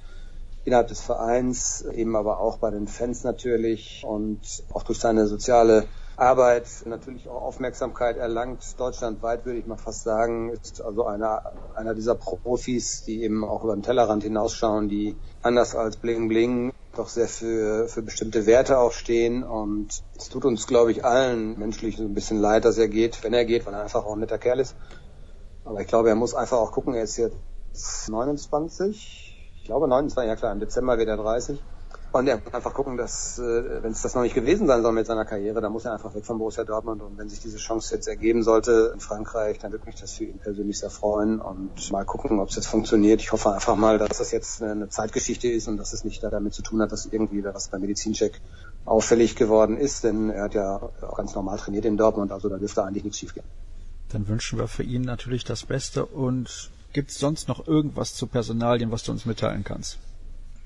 innerhalb 0.64 0.88
des 0.88 1.00
Vereins, 1.00 1.84
eben 1.92 2.14
aber 2.16 2.40
auch 2.40 2.58
bei 2.58 2.70
den 2.70 2.86
Fans 2.86 3.24
natürlich 3.24 4.04
und 4.06 4.40
auch 4.72 4.82
durch 4.82 4.98
seine 4.98 5.26
soziale 5.26 5.86
Arbeit 6.16 6.68
natürlich 6.84 7.28
auch 7.28 7.42
Aufmerksamkeit 7.42 8.16
erlangt. 8.16 8.78
Deutschlandweit 8.78 9.44
würde 9.44 9.58
ich 9.58 9.66
mal 9.66 9.76
fast 9.76 10.04
sagen, 10.04 10.50
ist 10.50 10.80
also 10.80 11.04
einer, 11.06 11.52
einer 11.74 11.94
dieser 11.94 12.14
Profis, 12.14 13.02
die 13.04 13.22
eben 13.22 13.44
auch 13.44 13.64
über 13.64 13.74
den 13.74 13.82
Tellerrand 13.82 14.22
hinausschauen, 14.22 14.88
die 14.88 15.16
anders 15.42 15.74
als 15.74 15.96
Bling 15.96 16.28
Bling 16.28 16.72
doch 16.94 17.08
sehr 17.08 17.28
für, 17.28 17.88
für 17.88 18.02
bestimmte 18.02 18.46
Werte 18.46 18.78
auch 18.78 18.92
stehen. 18.92 19.42
Und 19.42 20.02
es 20.16 20.28
tut 20.28 20.44
uns, 20.44 20.66
glaube 20.66 20.92
ich, 20.92 21.04
allen 21.04 21.58
menschlich 21.58 21.96
so 21.96 22.04
ein 22.04 22.14
bisschen 22.14 22.38
leid, 22.38 22.64
dass 22.64 22.78
er 22.78 22.88
geht, 22.88 23.24
wenn 23.24 23.32
er 23.32 23.44
geht, 23.44 23.66
weil 23.66 23.74
er 23.74 23.82
einfach 23.82 24.04
auch 24.04 24.12
ein 24.12 24.20
netter 24.20 24.38
Kerl 24.38 24.60
ist. 24.60 24.76
Aber 25.64 25.80
ich 25.80 25.86
glaube, 25.86 26.10
er 26.10 26.16
muss 26.16 26.34
einfach 26.34 26.58
auch 26.58 26.72
gucken, 26.72 26.94
er 26.94 27.04
ist 27.04 27.16
jetzt 27.16 27.36
29, 28.08 29.21
ich 29.62 29.66
glaube 29.66 29.86
29, 29.86 30.28
ja 30.28 30.34
klar, 30.34 30.52
im 30.52 30.58
Dezember 30.58 30.98
wird 30.98 31.08
er 31.08 31.16
30. 31.16 31.56
Und 32.10 32.26
er 32.26 32.36
muss 32.36 32.52
einfach 32.52 32.74
gucken, 32.74 32.96
dass, 32.96 33.38
äh, 33.38 33.82
wenn 33.82 33.92
es 33.92 34.02
das 34.02 34.16
noch 34.16 34.22
nicht 34.22 34.34
gewesen 34.34 34.66
sein 34.66 34.82
soll 34.82 34.92
mit 34.92 35.06
seiner 35.06 35.24
Karriere, 35.24 35.60
dann 35.60 35.70
muss 35.70 35.84
er 35.84 35.92
einfach 35.92 36.12
weg 36.16 36.26
von 36.26 36.36
Borussia 36.36 36.64
Dortmund. 36.64 37.00
Und 37.00 37.16
wenn 37.16 37.28
sich 37.28 37.38
diese 37.38 37.58
Chance 37.58 37.94
jetzt 37.94 38.08
ergeben 38.08 38.42
sollte 38.42 38.90
in 38.92 38.98
Frankreich, 38.98 39.60
dann 39.60 39.70
würde 39.70 39.86
mich 39.86 39.94
das 39.94 40.14
für 40.14 40.24
ihn 40.24 40.38
persönlich 40.38 40.80
sehr 40.80 40.90
freuen. 40.90 41.40
Und 41.40 41.92
mal 41.92 42.04
gucken, 42.04 42.40
ob 42.40 42.48
es 42.48 42.56
jetzt 42.56 42.66
funktioniert. 42.66 43.20
Ich 43.20 43.30
hoffe 43.30 43.52
einfach 43.52 43.76
mal, 43.76 43.98
dass 43.98 44.18
das 44.18 44.32
jetzt 44.32 44.62
eine 44.62 44.88
Zeitgeschichte 44.88 45.48
ist 45.48 45.68
und 45.68 45.76
dass 45.76 45.92
es 45.92 46.02
nicht 46.02 46.24
damit 46.24 46.52
zu 46.52 46.62
tun 46.62 46.82
hat, 46.82 46.90
dass 46.90 47.06
irgendwie 47.06 47.44
was 47.44 47.68
beim 47.68 47.82
Medizincheck 47.82 48.40
auffällig 48.84 49.36
geworden 49.36 49.78
ist. 49.78 50.02
Denn 50.02 50.28
er 50.28 50.42
hat 50.42 50.54
ja 50.54 50.80
auch 51.02 51.16
ganz 51.16 51.36
normal 51.36 51.56
trainiert 51.58 51.84
in 51.84 51.96
Dortmund, 51.96 52.32
also 52.32 52.48
da 52.48 52.58
dürfte 52.58 52.82
eigentlich 52.82 53.04
nichts 53.04 53.20
schiefgehen. 53.20 53.46
Dann 54.08 54.26
wünschen 54.26 54.58
wir 54.58 54.66
für 54.66 54.82
ihn 54.82 55.02
natürlich 55.02 55.44
das 55.44 55.64
Beste. 55.64 56.04
Und 56.04 56.70
gibt 56.92 57.10
es 57.10 57.18
sonst 57.18 57.48
noch 57.48 57.66
irgendwas 57.66 58.14
zu 58.14 58.26
Personalien, 58.26 58.90
was 58.90 59.02
du 59.02 59.12
uns 59.12 59.26
mitteilen 59.26 59.64
kannst? 59.64 59.98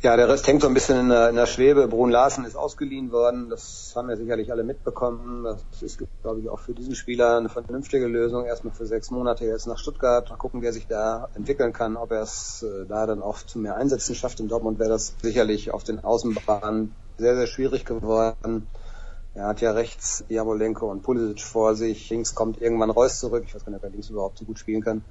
Ja, 0.03 0.15
der 0.15 0.29
Rest 0.29 0.47
hängt 0.47 0.61
so 0.61 0.69
ein 0.69 0.75
bisschen 0.75 1.01
in 1.01 1.09
der, 1.09 1.31
in 1.31 1.37
der 1.37 1.47
Schwebe. 1.47 1.89
Brun 1.89 2.11
Larsen 2.11 2.45
ist 2.45 2.55
ausgeliehen 2.55 3.13
worden. 3.13 3.49
Das 3.49 3.95
haben 3.97 4.09
wir 4.09 4.17
sicherlich 4.19 4.53
alle 4.53 4.63
mitbekommen. 4.63 5.43
Das 5.43 5.83
ist, 5.83 5.99
glaube 6.23 6.41
ich, 6.41 6.51
auch 6.51 6.61
für 6.61 6.75
diesen 6.75 6.95
Spieler 6.95 7.39
eine 7.39 7.49
vernünftige 7.49 8.07
Lösung. 8.07 8.45
Erstmal 8.45 8.75
für 8.75 8.85
sechs 8.85 9.11
Monate 9.11 9.47
jetzt 9.47 9.67
nach 9.67 9.79
Stuttgart. 9.79 10.29
Mal 10.29 10.37
gucken, 10.37 10.61
wer 10.61 10.75
sich 10.75 10.87
da 10.87 11.29
entwickeln 11.35 11.73
kann. 11.73 11.97
Ob 11.97 12.13
er 12.13 12.21
es 12.21 12.63
äh, 12.63 12.85
da 12.87 13.07
dann 13.07 13.23
auch 13.23 13.39
zu 13.39 13.59
mehr 13.59 13.77
Einsätzen 13.77 14.15
schafft. 14.15 14.39
In 14.39 14.49
Dortmund 14.49 14.79
wäre 14.79 14.91
das 14.91 15.15
sicherlich 15.23 15.73
auf 15.73 15.83
den 15.83 16.05
Außenbahnen 16.05 16.93
sehr, 17.17 17.35
sehr 17.35 17.47
schwierig 17.47 17.87
geworden. 17.87 18.67
Er 19.35 19.49
hat 19.49 19.63
ja 19.63 19.73
rechts 19.73 20.25
Jamolenko 20.29 20.91
und 20.91 21.03
Pulisic 21.03 21.41
vor 21.41 21.75
sich. 21.75 22.11
Links 22.11 22.35
kommt 22.35 22.61
irgendwann 22.61 22.91
Reus 22.91 23.19
zurück. 23.19 23.45
Ich 23.47 23.55
weiß 23.55 23.65
gar 23.65 23.71
nicht, 23.71 23.79
ob 23.79 23.85
er 23.85 23.91
links 23.91 24.11
überhaupt 24.11 24.39
so 24.39 24.45
gut 24.45 24.59
spielen 24.59 24.83
kann. 24.83 25.03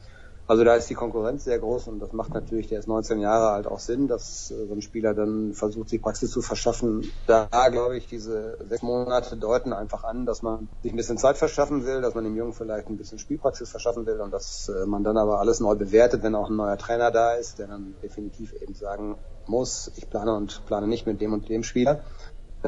Also 0.47 0.63
da 0.63 0.75
ist 0.75 0.89
die 0.89 0.93
Konkurrenz 0.93 1.43
sehr 1.43 1.57
groß 1.57 1.87
und 1.87 1.99
das 1.99 2.13
macht 2.13 2.33
natürlich, 2.35 2.67
der 2.67 2.77
ist 2.77 2.87
19 2.87 3.19
Jahre 3.19 3.49
alt, 3.49 3.65
auch 3.65 3.79
Sinn, 3.79 4.07
dass 4.07 4.51
äh, 4.51 4.67
so 4.67 4.73
ein 4.73 4.81
Spieler 4.81 5.15
dann 5.15 5.53
versucht, 5.53 5.89
sich 5.89 6.01
Praxis 6.01 6.29
zu 6.29 6.43
verschaffen. 6.43 7.11
Da, 7.25 7.47
glaube 7.69 7.97
ich, 7.97 8.05
diese 8.07 8.57
sechs 8.67 8.83
Monate 8.83 9.37
deuten 9.37 9.73
einfach 9.73 10.03
an, 10.03 10.27
dass 10.27 10.43
man 10.43 10.69
sich 10.83 10.93
ein 10.93 10.97
bisschen 10.97 11.17
Zeit 11.17 11.37
verschaffen 11.37 11.83
will, 11.85 12.01
dass 12.01 12.13
man 12.13 12.23
dem 12.25 12.35
Jungen 12.35 12.53
vielleicht 12.53 12.87
ein 12.89 12.97
bisschen 12.97 13.17
Spielpraxis 13.17 13.71
verschaffen 13.71 14.05
will 14.05 14.21
und 14.21 14.31
dass 14.31 14.69
äh, 14.69 14.85
man 14.85 15.03
dann 15.03 15.17
aber 15.17 15.39
alles 15.39 15.59
neu 15.59 15.75
bewertet, 15.75 16.21
wenn 16.21 16.35
auch 16.35 16.51
ein 16.51 16.55
neuer 16.55 16.77
Trainer 16.77 17.09
da 17.09 17.33
ist, 17.33 17.57
der 17.57 17.67
dann 17.67 17.95
definitiv 18.03 18.53
eben 18.53 18.75
sagen 18.75 19.17
muss, 19.47 19.91
ich 19.95 20.09
plane 20.09 20.35
und 20.35 20.63
plane 20.67 20.87
nicht 20.87 21.07
mit 21.07 21.21
dem 21.21 21.33
und 21.33 21.49
dem 21.49 21.63
Spieler. 21.63 22.03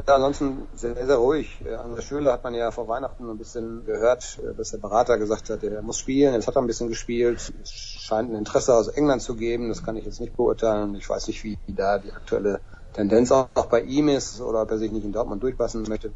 Ja, 0.06 0.14
ansonsten 0.14 0.68
sehr, 0.74 0.94
sehr 0.94 1.16
ruhig. 1.16 1.60
An 1.76 1.94
der 1.96 2.02
Schule 2.02 2.32
hat 2.32 2.44
man 2.44 2.54
ja 2.54 2.70
vor 2.70 2.86
Weihnachten 2.86 3.28
ein 3.28 3.36
bisschen 3.36 3.84
gehört, 3.84 4.38
dass 4.56 4.70
der 4.70 4.78
Berater 4.78 5.18
gesagt 5.18 5.50
hat, 5.50 5.64
er 5.64 5.82
muss 5.82 5.98
spielen. 5.98 6.34
Jetzt 6.34 6.46
hat 6.46 6.56
er 6.56 6.62
ein 6.62 6.68
bisschen 6.68 6.88
gespielt. 6.88 7.52
Es 7.62 7.70
scheint 7.70 8.30
ein 8.30 8.36
Interesse 8.36 8.74
aus 8.74 8.88
England 8.88 9.22
zu 9.22 9.34
geben. 9.34 9.68
Das 9.68 9.84
kann 9.84 9.96
ich 9.96 10.04
jetzt 10.04 10.20
nicht 10.20 10.36
beurteilen. 10.36 10.94
Ich 10.94 11.08
weiß 11.08 11.26
nicht, 11.26 11.42
wie 11.42 11.58
da 11.66 11.98
die 11.98 12.12
aktuelle 12.12 12.60
Tendenz 12.92 13.32
auch 13.32 13.48
bei 13.70 13.82
ihm 13.82 14.08
ist 14.08 14.40
oder 14.40 14.62
ob 14.62 14.70
er 14.70 14.78
sich 14.78 14.92
nicht 14.92 15.04
in 15.04 15.12
Dortmund 15.12 15.42
durchpassen 15.42 15.82
möchte. 15.88 16.12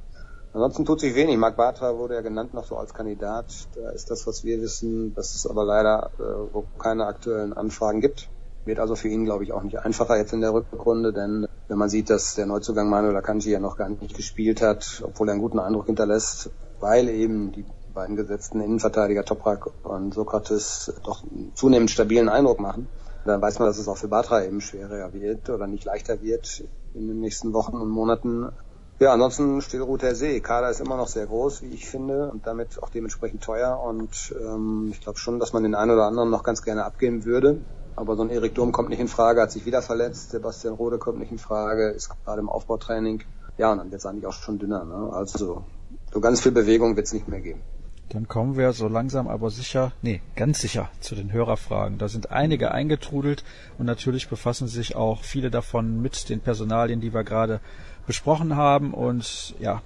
Ansonsten 0.52 0.84
tut 0.84 1.00
sich 1.00 1.14
wenig. 1.14 1.36
Marc 1.36 1.56
Bartra 1.56 1.96
wurde 1.96 2.14
ja 2.14 2.20
genannt 2.20 2.54
noch 2.54 2.64
so 2.64 2.76
als 2.76 2.94
Kandidat. 2.94 3.46
Da 3.74 3.90
ist 3.90 4.10
das, 4.10 4.26
was 4.26 4.44
wir 4.44 4.60
wissen, 4.60 5.14
dass 5.14 5.34
es 5.34 5.46
aber 5.46 5.64
leider 5.64 6.10
äh, 6.18 6.62
keine 6.78 7.06
aktuellen 7.06 7.52
Anfragen 7.52 8.00
gibt. 8.00 8.28
Wird 8.64 8.78
also 8.78 8.94
für 8.94 9.08
ihn, 9.08 9.24
glaube 9.24 9.42
ich, 9.42 9.52
auch 9.52 9.62
nicht 9.62 9.78
einfacher 9.78 10.16
jetzt 10.18 10.32
in 10.32 10.40
der 10.40 10.54
Rückrunde, 10.54 11.12
denn 11.12 11.48
wenn 11.72 11.78
man 11.78 11.88
sieht, 11.88 12.10
dass 12.10 12.34
der 12.34 12.44
Neuzugang 12.44 12.90
Manuel 12.90 13.16
Akanji 13.16 13.50
ja 13.50 13.58
noch 13.58 13.78
gar 13.78 13.88
nicht 13.88 14.14
gespielt 14.14 14.60
hat, 14.60 15.02
obwohl 15.06 15.30
er 15.30 15.32
einen 15.32 15.40
guten 15.40 15.58
Eindruck 15.58 15.86
hinterlässt, 15.86 16.50
weil 16.80 17.08
eben 17.08 17.50
die 17.50 17.64
beiden 17.94 18.14
gesetzten 18.14 18.60
Innenverteidiger 18.60 19.24
Toprak 19.24 19.70
und 19.82 20.12
Sokrates 20.12 20.92
doch 21.02 21.22
einen 21.22 21.52
zunehmend 21.54 21.90
stabilen 21.90 22.28
Eindruck 22.28 22.60
machen, 22.60 22.88
dann 23.24 23.40
weiß 23.40 23.58
man, 23.58 23.68
dass 23.68 23.78
es 23.78 23.88
auch 23.88 23.96
für 23.96 24.08
Batra 24.08 24.44
eben 24.44 24.60
schwerer 24.60 25.14
wird 25.14 25.48
oder 25.48 25.66
nicht 25.66 25.86
leichter 25.86 26.20
wird 26.20 26.62
in 26.92 27.08
den 27.08 27.20
nächsten 27.20 27.54
Wochen 27.54 27.76
und 27.76 27.88
Monaten. 27.88 28.50
Ja, 28.98 29.14
ansonsten 29.14 29.62
still 29.62 29.80
ruht 29.80 30.02
der 30.02 30.14
See. 30.14 30.40
Kader 30.40 30.68
ist 30.68 30.80
immer 30.80 30.98
noch 30.98 31.08
sehr 31.08 31.24
groß, 31.24 31.62
wie 31.62 31.70
ich 31.70 31.88
finde, 31.88 32.30
und 32.30 32.46
damit 32.46 32.82
auch 32.82 32.90
dementsprechend 32.90 33.42
teuer. 33.42 33.80
Und 33.82 34.34
ähm, 34.38 34.88
ich 34.92 35.00
glaube 35.00 35.18
schon, 35.18 35.40
dass 35.40 35.54
man 35.54 35.62
den 35.62 35.74
einen 35.74 35.92
oder 35.92 36.04
anderen 36.04 36.28
noch 36.28 36.42
ganz 36.42 36.60
gerne 36.60 36.84
abgeben 36.84 37.24
würde. 37.24 37.62
Aber 37.96 38.16
so 38.16 38.22
ein 38.22 38.30
Erik 38.30 38.54
Durm 38.54 38.72
kommt 38.72 38.88
nicht 38.88 39.00
in 39.00 39.08
Frage, 39.08 39.42
hat 39.42 39.52
sich 39.52 39.66
wieder 39.66 39.82
verletzt. 39.82 40.30
Sebastian 40.30 40.74
Rode 40.74 40.98
kommt 40.98 41.18
nicht 41.18 41.32
in 41.32 41.38
Frage, 41.38 41.88
ist 41.88 42.10
gerade 42.24 42.40
im 42.40 42.48
Aufbautraining. 42.48 43.22
Ja, 43.58 43.72
und 43.72 43.78
dann 43.78 43.90
wird 43.90 44.00
es 44.00 44.06
eigentlich 44.06 44.26
auch 44.26 44.32
schon 44.32 44.58
dünner. 44.58 44.84
Ne? 44.84 45.12
Also 45.12 45.64
so 46.12 46.20
ganz 46.20 46.40
viel 46.40 46.52
Bewegung 46.52 46.96
wird 46.96 47.06
es 47.06 47.12
nicht 47.12 47.28
mehr 47.28 47.40
geben. 47.40 47.60
Dann 48.08 48.28
kommen 48.28 48.58
wir 48.58 48.72
so 48.72 48.88
langsam 48.88 49.26
aber 49.26 49.48
sicher, 49.48 49.92
nee, 50.02 50.20
ganz 50.36 50.60
sicher 50.60 50.90
zu 51.00 51.14
den 51.14 51.32
Hörerfragen. 51.32 51.96
Da 51.96 52.08
sind 52.08 52.30
einige 52.30 52.70
eingetrudelt 52.70 53.42
und 53.78 53.86
natürlich 53.86 54.28
befassen 54.28 54.68
sich 54.68 54.96
auch 54.96 55.24
viele 55.24 55.50
davon 55.50 56.02
mit 56.02 56.28
den 56.28 56.40
Personalien, 56.40 57.00
die 57.00 57.14
wir 57.14 57.24
gerade 57.24 57.60
besprochen 58.06 58.54
haben. 58.54 58.92
Und 58.92 59.54
ja, 59.60 59.80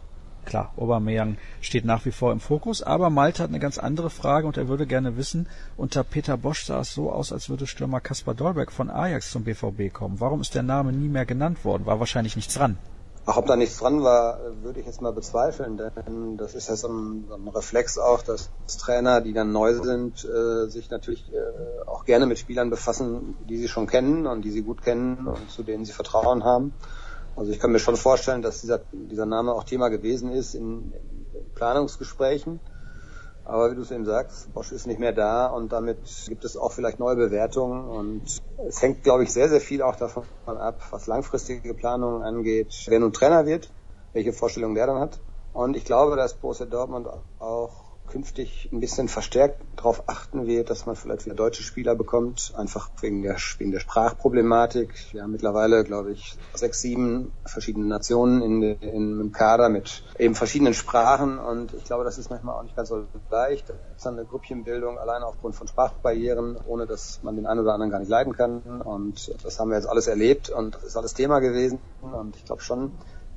klar, 0.46 0.72
Aubameyang 0.76 1.36
steht 1.60 1.84
nach 1.84 2.06
wie 2.06 2.12
vor 2.12 2.32
im 2.32 2.40
Fokus. 2.40 2.82
Aber 2.82 3.10
Malte 3.10 3.42
hat 3.42 3.50
eine 3.50 3.58
ganz 3.58 3.76
andere 3.76 4.08
Frage 4.08 4.46
und 4.46 4.56
er 4.56 4.68
würde 4.68 4.86
gerne 4.86 5.16
wissen, 5.16 5.46
unter 5.76 6.04
Peter 6.04 6.38
Bosch 6.38 6.64
sah 6.64 6.80
es 6.80 6.94
so 6.94 7.10
aus, 7.10 7.32
als 7.32 7.50
würde 7.50 7.66
Stürmer 7.66 8.00
Kaspar 8.00 8.34
Dolberg 8.34 8.72
von 8.72 8.90
Ajax 8.90 9.30
zum 9.30 9.44
BVB 9.44 9.92
kommen. 9.92 10.20
Warum 10.20 10.40
ist 10.40 10.54
der 10.54 10.62
Name 10.62 10.92
nie 10.92 11.08
mehr 11.08 11.26
genannt 11.26 11.64
worden? 11.64 11.84
War 11.84 12.00
wahrscheinlich 12.00 12.36
nichts 12.36 12.54
dran. 12.54 12.78
Ach, 13.28 13.36
ob 13.36 13.46
da 13.46 13.56
nichts 13.56 13.78
dran 13.78 14.04
war, 14.04 14.38
würde 14.62 14.78
ich 14.78 14.86
jetzt 14.86 15.02
mal 15.02 15.12
bezweifeln, 15.12 15.76
denn 15.76 16.36
das 16.36 16.54
ist 16.54 16.68
ja 16.68 16.76
so 16.76 16.86
ein, 16.86 17.24
so 17.28 17.34
ein 17.34 17.48
Reflex 17.48 17.98
auch, 17.98 18.22
dass 18.22 18.50
Trainer, 18.78 19.20
die 19.20 19.32
dann 19.32 19.50
neu 19.50 19.74
sind, 19.74 20.24
äh, 20.24 20.68
sich 20.68 20.90
natürlich 20.90 21.32
äh, 21.32 21.88
auch 21.88 22.04
gerne 22.04 22.26
mit 22.26 22.38
Spielern 22.38 22.70
befassen, 22.70 23.36
die 23.48 23.56
sie 23.56 23.66
schon 23.66 23.88
kennen 23.88 24.28
und 24.28 24.42
die 24.42 24.52
sie 24.52 24.62
gut 24.62 24.80
kennen 24.80 25.26
und 25.26 25.50
zu 25.50 25.64
denen 25.64 25.84
sie 25.84 25.92
Vertrauen 25.92 26.44
haben. 26.44 26.72
Also 27.36 27.52
ich 27.52 27.60
kann 27.60 27.70
mir 27.70 27.78
schon 27.78 27.96
vorstellen, 27.96 28.42
dass 28.42 28.62
dieser, 28.62 28.80
dieser 28.92 29.26
Name 29.26 29.52
auch 29.52 29.64
Thema 29.64 29.88
gewesen 29.88 30.32
ist 30.32 30.54
in, 30.54 30.92
Planungsgesprächen. 31.54 32.60
Aber 33.44 33.70
wie 33.70 33.76
du 33.76 33.82
es 33.82 33.90
eben 33.90 34.04
sagst, 34.04 34.52
Bosch 34.52 34.72
ist 34.72 34.86
nicht 34.86 34.98
mehr 34.98 35.12
da 35.12 35.46
und 35.46 35.72
damit 35.72 35.98
gibt 36.26 36.44
es 36.44 36.56
auch 36.56 36.72
vielleicht 36.72 36.98
neue 36.98 37.14
Bewertungen 37.14 37.88
und 37.88 38.38
es 38.66 38.82
hängt, 38.82 39.04
glaube 39.04 39.22
ich, 39.22 39.32
sehr, 39.32 39.48
sehr 39.48 39.60
viel 39.60 39.82
auch 39.82 39.94
davon 39.94 40.24
ab, 40.46 40.80
was 40.90 41.06
langfristige 41.06 41.74
Planungen 41.74 42.22
angeht, 42.22 42.84
wer 42.88 42.98
nun 42.98 43.12
Trainer 43.12 43.46
wird, 43.46 43.72
welche 44.12 44.32
Vorstellungen 44.32 44.74
der 44.74 44.86
dann 44.86 44.98
hat. 44.98 45.20
Und 45.52 45.76
ich 45.76 45.84
glaube, 45.84 46.16
dass 46.16 46.34
Borussia 46.34 46.66
Dortmund 46.66 47.06
auch 47.38 47.85
künftig 48.16 48.70
ein 48.72 48.80
bisschen 48.80 49.08
verstärkt 49.08 49.60
darauf 49.76 50.08
achten 50.08 50.46
wird, 50.46 50.70
dass 50.70 50.86
man 50.86 50.96
vielleicht 50.96 51.26
wieder 51.26 51.34
deutsche 51.34 51.62
Spieler 51.62 51.94
bekommt, 51.94 52.54
einfach 52.56 52.88
wegen 53.02 53.22
der, 53.22 53.36
wegen 53.58 53.72
der 53.72 53.80
Sprachproblematik. 53.80 54.88
Wir 55.12 55.22
haben 55.22 55.32
mittlerweile, 55.32 55.84
glaube 55.84 56.12
ich, 56.12 56.38
sechs, 56.54 56.80
sieben 56.80 57.30
verschiedene 57.44 57.84
Nationen 57.84 58.40
in, 58.40 58.62
in, 58.62 59.20
im 59.20 59.32
Kader 59.32 59.68
mit 59.68 60.02
eben 60.18 60.34
verschiedenen 60.34 60.72
Sprachen 60.72 61.38
und 61.38 61.74
ich 61.74 61.84
glaube, 61.84 62.04
das 62.04 62.16
ist 62.16 62.30
manchmal 62.30 62.54
auch 62.56 62.62
nicht 62.62 62.74
ganz 62.74 62.88
so 62.88 63.04
leicht. 63.30 63.68
Das 63.68 63.76
ist 63.98 64.06
eine 64.06 64.24
Grüppchenbildung 64.24 64.98
alleine 64.98 65.26
aufgrund 65.26 65.54
von 65.54 65.68
Sprachbarrieren, 65.68 66.56
ohne 66.66 66.86
dass 66.86 67.20
man 67.22 67.36
den 67.36 67.44
einen 67.44 67.60
oder 67.60 67.74
anderen 67.74 67.90
gar 67.90 67.98
nicht 67.98 68.08
leiden 68.08 68.32
kann 68.32 68.62
und 68.80 69.44
das 69.44 69.60
haben 69.60 69.68
wir 69.68 69.76
jetzt 69.76 69.90
alles 69.90 70.06
erlebt 70.06 70.48
und 70.48 70.74
das 70.74 70.84
ist 70.84 70.96
alles 70.96 71.12
Thema 71.12 71.40
gewesen 71.40 71.80
und 72.00 72.34
ich 72.34 72.46
glaube 72.46 72.62
schon, 72.62 72.92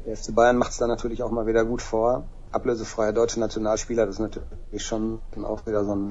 der 0.05 0.15
FC 0.15 0.33
Bayern 0.33 0.55
macht 0.55 0.71
es 0.71 0.77
da 0.77 0.87
natürlich 0.87 1.21
auch 1.21 1.31
mal 1.31 1.47
wieder 1.47 1.65
gut 1.65 1.81
vor 1.81 2.23
ablösefreier 2.51 3.13
deutscher 3.13 3.39
Nationalspieler, 3.39 4.05
das 4.05 4.15
ist 4.15 4.21
natürlich 4.21 4.83
schon 4.83 5.19
auch 5.43 5.65
wieder 5.67 5.85
so 5.85 5.95
ein 5.95 6.09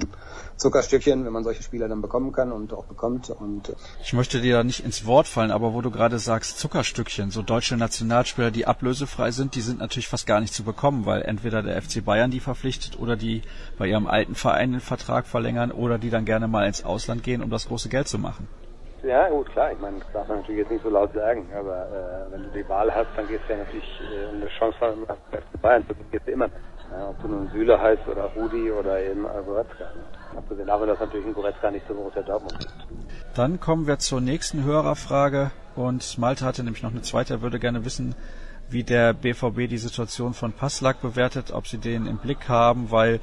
Zuckerstückchen, 0.56 1.24
wenn 1.24 1.32
man 1.32 1.44
solche 1.44 1.62
Spieler 1.62 1.88
dann 1.88 2.00
bekommen 2.00 2.32
kann 2.32 2.52
und 2.52 2.72
auch 2.72 2.86
bekommt. 2.86 3.30
Und 3.30 3.74
ich 4.02 4.12
möchte 4.12 4.40
dir 4.40 4.56
da 4.56 4.64
nicht 4.64 4.84
ins 4.84 5.04
Wort 5.06 5.26
fallen, 5.26 5.50
aber 5.50 5.74
wo 5.74 5.80
du 5.80 5.90
gerade 5.90 6.18
sagst 6.18 6.58
Zuckerstückchen, 6.58 7.30
so 7.30 7.42
deutsche 7.42 7.76
Nationalspieler, 7.76 8.50
die 8.50 8.66
ablösefrei 8.66 9.30
sind, 9.30 9.54
die 9.54 9.60
sind 9.60 9.80
natürlich 9.80 10.08
fast 10.08 10.26
gar 10.26 10.40
nicht 10.40 10.54
zu 10.54 10.62
bekommen, 10.62 11.06
weil 11.06 11.22
entweder 11.22 11.62
der 11.62 11.80
FC 11.80 12.04
Bayern 12.04 12.30
die 12.30 12.40
verpflichtet 12.40 12.98
oder 12.98 13.16
die 13.16 13.42
bei 13.76 13.86
ihrem 13.86 14.06
alten 14.06 14.34
Verein 14.34 14.72
den 14.72 14.80
Vertrag 14.80 15.26
verlängern 15.26 15.72
oder 15.72 15.98
die 15.98 16.10
dann 16.10 16.24
gerne 16.24 16.48
mal 16.48 16.66
ins 16.66 16.84
Ausland 16.84 17.22
gehen, 17.22 17.42
um 17.42 17.50
das 17.50 17.66
große 17.66 17.88
Geld 17.88 18.08
zu 18.08 18.18
machen. 18.18 18.48
Ja, 19.02 19.28
gut, 19.28 19.48
klar. 19.50 19.72
Ich 19.72 19.78
meine, 19.78 19.98
das 20.00 20.12
darf 20.12 20.28
man 20.28 20.38
natürlich 20.38 20.62
jetzt 20.62 20.70
nicht 20.70 20.82
so 20.82 20.90
laut 20.90 21.12
sagen, 21.12 21.46
aber 21.56 21.86
äh, 21.86 22.32
wenn 22.32 22.42
du 22.44 22.50
die 22.50 22.68
Wahl 22.68 22.92
hast, 22.92 23.06
dann 23.16 23.28
gehst 23.28 23.44
du 23.46 23.52
ja 23.52 23.58
natürlich 23.60 24.00
äh, 24.12 24.36
eine 24.36 24.48
Chance 24.58 24.76
von 24.78 25.04
FC 25.04 25.62
Bayern 25.62 25.84
zu 25.86 25.94
du 25.94 26.30
immer. 26.30 26.48
Ja, 26.90 27.10
ob 27.10 27.20
du 27.20 27.28
nun 27.28 27.48
Süle 27.50 27.80
heißt 27.80 28.08
oder 28.08 28.24
Rudi 28.34 28.70
oder 28.70 28.98
eben 29.00 29.22
Goretzka. 29.22 29.84
Abgesehen 30.36 30.66
davon, 30.66 30.88
dass 30.88 30.98
natürlich 30.98 31.26
ein 31.26 31.34
Goretzka 31.34 31.70
nicht 31.70 31.86
so 31.86 31.94
Borussia 31.94 32.22
Dortmund 32.22 32.54
ist. 32.58 32.74
Dann 33.34 33.60
kommen 33.60 33.86
wir 33.86 33.98
zur 33.98 34.20
nächsten 34.20 34.64
Hörerfrage 34.64 35.50
und 35.76 36.18
Malte 36.18 36.44
hatte 36.44 36.64
nämlich 36.64 36.82
noch 36.82 36.90
eine 36.90 37.02
zweite. 37.02 37.34
Er 37.34 37.42
würde 37.42 37.58
gerne 37.58 37.84
wissen, 37.84 38.14
wie 38.70 38.84
der 38.84 39.12
BVB 39.12 39.68
die 39.68 39.78
Situation 39.78 40.34
von 40.34 40.52
Passlack 40.52 41.00
bewertet, 41.00 41.52
ob 41.52 41.66
sie 41.66 41.78
den 41.78 42.06
im 42.06 42.18
Blick 42.18 42.48
haben, 42.48 42.90
weil 42.90 43.20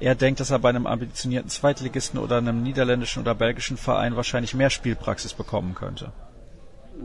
er 0.00 0.14
denkt, 0.14 0.40
dass 0.40 0.50
er 0.50 0.58
bei 0.58 0.68
einem 0.68 0.86
ambitionierten 0.86 1.50
Zweitligisten 1.50 2.18
oder 2.20 2.38
einem 2.38 2.62
niederländischen 2.62 3.22
oder 3.22 3.34
belgischen 3.34 3.76
Verein 3.76 4.16
wahrscheinlich 4.16 4.54
mehr 4.54 4.70
Spielpraxis 4.70 5.34
bekommen 5.34 5.74
könnte. 5.74 6.12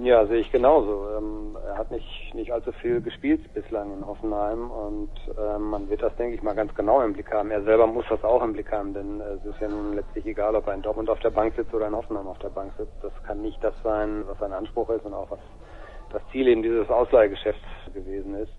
Ja, 0.02 0.26
sehe 0.26 0.40
ich 0.40 0.52
genauso. 0.52 1.08
Ähm, 1.18 1.56
er 1.68 1.78
hat 1.78 1.92
nicht, 1.92 2.34
nicht 2.34 2.52
allzu 2.52 2.72
viel 2.72 3.00
gespielt 3.02 3.54
bislang 3.54 3.94
in 3.94 4.06
Hoffenheim 4.06 4.72
und 4.72 5.12
ähm, 5.40 5.70
man 5.70 5.88
wird 5.90 6.02
das, 6.02 6.16
denke 6.16 6.36
ich, 6.36 6.42
mal 6.42 6.56
ganz 6.56 6.74
genau 6.74 7.02
im 7.02 7.14
Blick 7.14 7.32
haben. 7.32 7.52
Er 7.52 7.64
selber 7.64 7.86
muss 7.86 8.06
das 8.10 8.24
auch 8.24 8.44
im 8.44 8.54
Blick 8.54 8.72
haben, 8.72 8.94
denn 8.94 9.22
äh, 9.22 9.36
es 9.36 9.46
ist 9.46 9.62
ja 9.62 9.68
nun 9.68 9.94
letztlich 9.94 10.26
egal, 10.26 10.56
ob 10.56 10.68
er 10.68 10.74
in 10.74 10.82
Dortmund 10.82 11.10
auf 11.10 11.20
der 11.20 11.30
Bank 11.30 11.54
sitzt 11.56 11.74
oder 11.74 11.88
in 11.88 11.96
Hoffenheim 11.96 12.28
auf 12.28 12.40
der 12.40 12.50
Bank 12.50 12.72
sitzt. 12.78 12.94
Das 13.02 13.12
kann 13.26 13.42
nicht 13.42 13.64
das 13.64 13.76
sein, 13.84 14.24
was 14.28 14.40
sein 14.40 14.54
Anspruch 14.54 14.90
ist 14.90 15.06
und 15.06 15.14
auch 15.14 15.30
was 15.30 15.40
das 16.12 16.22
Ziel 16.32 16.48
eben 16.48 16.64
dieses 16.64 16.90
Ausleihgeschäfts 16.90 17.62
gewesen 17.94 18.36
ist. 18.36 18.52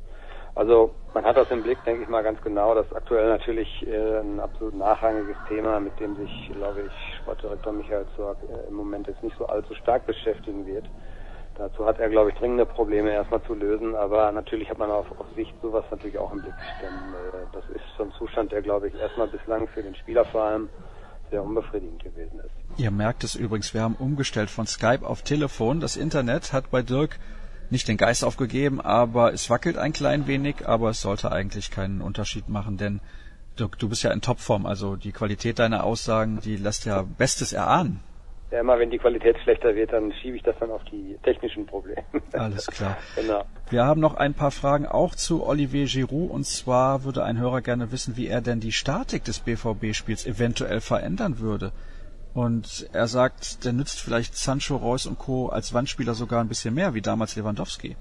Also 0.55 0.95
man 1.15 1.25
hat 1.25 1.37
das 1.37 1.51
im 1.51 1.63
Blick, 1.63 1.83
denke 1.85 2.03
ich 2.03 2.09
mal, 2.09 2.23
ganz 2.23 2.41
genau. 2.43 2.75
Das 2.75 2.87
ist 2.87 2.95
aktuell 2.95 3.29
natürlich 3.29 3.69
äh, 3.87 4.21
ein 4.21 4.39
absolut 4.39 4.75
nachrangiges 4.75 5.37
Thema, 5.49 5.81
mit 5.81 5.99
dem 5.99 6.15
sich, 6.17 6.51
glaube 6.55 6.83
ich, 6.83 7.19
Sportdirektor 7.19 7.73
Michael 7.73 8.07
Zorg 8.17 8.39
äh, 8.43 8.69
im 8.69 8.75
Moment 8.75 9.09
jetzt 9.09 9.23
nicht 9.23 9.37
so 9.37 9.47
allzu 9.47 9.75
stark 9.75 10.07
beschäftigen 10.07 10.65
wird. 10.67 10.85
Dazu 11.57 11.87
hat 11.87 12.01
er, 12.01 12.09
glaube 12.09 12.31
ich, 12.31 12.37
dringende 12.37 12.67
Probleme 12.67 13.13
erstmal 13.13 13.43
zu 13.45 13.55
lösen, 13.55 13.95
aber 13.95 14.31
natürlich 14.33 14.69
hat 14.69 14.79
man 14.79 14.91
auf, 14.91 15.07
auf 15.19 15.27
Sicht 15.37 15.55
sowas 15.63 15.85
natürlich 15.91 16.19
auch 16.19 16.33
im 16.33 16.43
Blick. 16.43 16.55
Denn 16.81 17.15
äh, 17.15 17.47
das 17.53 17.65
ist 17.71 17.85
so 17.97 18.05
ein 18.05 18.13
Zustand, 18.19 18.53
der, 18.53 18.63
glaube 18.63 18.89
ich, 18.89 18.95
erstmal 18.95 19.29
bislang 19.29 19.67
für 19.69 19.83
den 19.83 19.95
Spieler 19.97 20.25
vor 20.25 20.43
allem 20.43 20.69
sehr 21.31 21.43
unbefriedigend 21.43 22.03
gewesen 22.03 22.39
ist. 22.41 22.81
Ihr 22.81 22.91
merkt 22.91 23.25
es 23.25 23.35
übrigens, 23.35 23.75
wir 23.75 23.83
haben 23.83 23.97
umgestellt 23.99 24.51
von 24.51 24.67
Skype 24.67 25.05
auf 25.07 25.23
Telefon. 25.23 25.81
Das 25.81 25.97
Internet 25.97 26.53
hat 26.53 26.71
bei 26.71 26.83
Dirk 26.83 27.19
nicht 27.71 27.89
den 27.89 27.97
Geist 27.97 28.25
aufgegeben, 28.25 28.81
aber 28.81 29.33
es 29.33 29.51
wackelt 29.51 29.79
ein 29.79 29.93
klein 29.93 30.27
wenig, 30.27 30.67
aber 30.67 30.91
es 30.91 31.01
sollte 31.01 31.33
eigentlich 31.33 31.71
keinen 31.71 32.01
Unterschied 32.01 32.49
machen, 32.49 32.77
denn 32.77 33.01
du, 33.57 33.69
du 33.79 33.89
bist 33.89 34.03
ja 34.03 34.13
in 34.13 34.21
Topform, 34.21 34.67
also 34.67 34.97
die 34.97 35.13
Qualität 35.13 35.59
deiner 35.59 35.85
Aussagen, 35.85 36.41
die 36.41 36.57
lässt 36.57 36.87
ja 36.87 37.03
Bestes 37.03 37.53
erahnen. 37.53 38.01
Ja, 38.51 38.61
immer 38.61 38.79
wenn 38.79 38.91
die 38.91 38.99
Qualität 38.99 39.37
schlechter 39.43 39.75
wird, 39.75 39.93
dann 39.93 40.13
schiebe 40.13 40.37
ich 40.37 40.43
das 40.45 40.55
dann 40.61 40.71
auf 40.71 40.85
die 40.85 41.19
technischen 41.25 41.67
Probleme. 41.67 42.05
Alles 42.33 42.69
klar. 42.69 42.97
genau. 43.17 43.45
Wir 43.69 43.85
haben 43.85 44.01
noch 44.01 44.15
ein 44.15 44.35
paar 44.35 44.53
Fragen 44.53 44.87
auch 44.87 45.17
zu 45.17 45.45
Olivier 45.45 45.87
Giroud 45.87 46.31
und 46.31 46.47
zwar 46.47 47.03
würde 47.03 47.25
ein 47.25 47.39
Hörer 47.39 47.63
gerne 47.63 47.91
wissen, 47.91 48.17
wie 48.17 48.29
er 48.29 48.43
denn 48.43 48.61
die 48.61 48.71
Statik 48.71 49.25
des 49.25 49.41
BVB-Spiels 49.41 50.27
eventuell 50.27 50.81
verändern 50.81 51.41
würde. 51.41 51.73
Und 52.35 52.91
er 52.93 53.07
sagt, 53.07 53.65
der 53.65 53.73
nützt 53.73 54.01
vielleicht 54.01 54.37
Sancho, 54.37 54.77
Reus 54.77 55.07
und 55.07 55.19
Co. 55.19 55.49
als 55.49 55.73
Wandspieler 55.73 56.15
sogar 56.15 56.41
ein 56.41 56.49
bisschen 56.49 56.75
mehr 56.75 56.93
wie 56.93 57.01
damals 57.01 57.37
Lewandowski. 57.37 57.97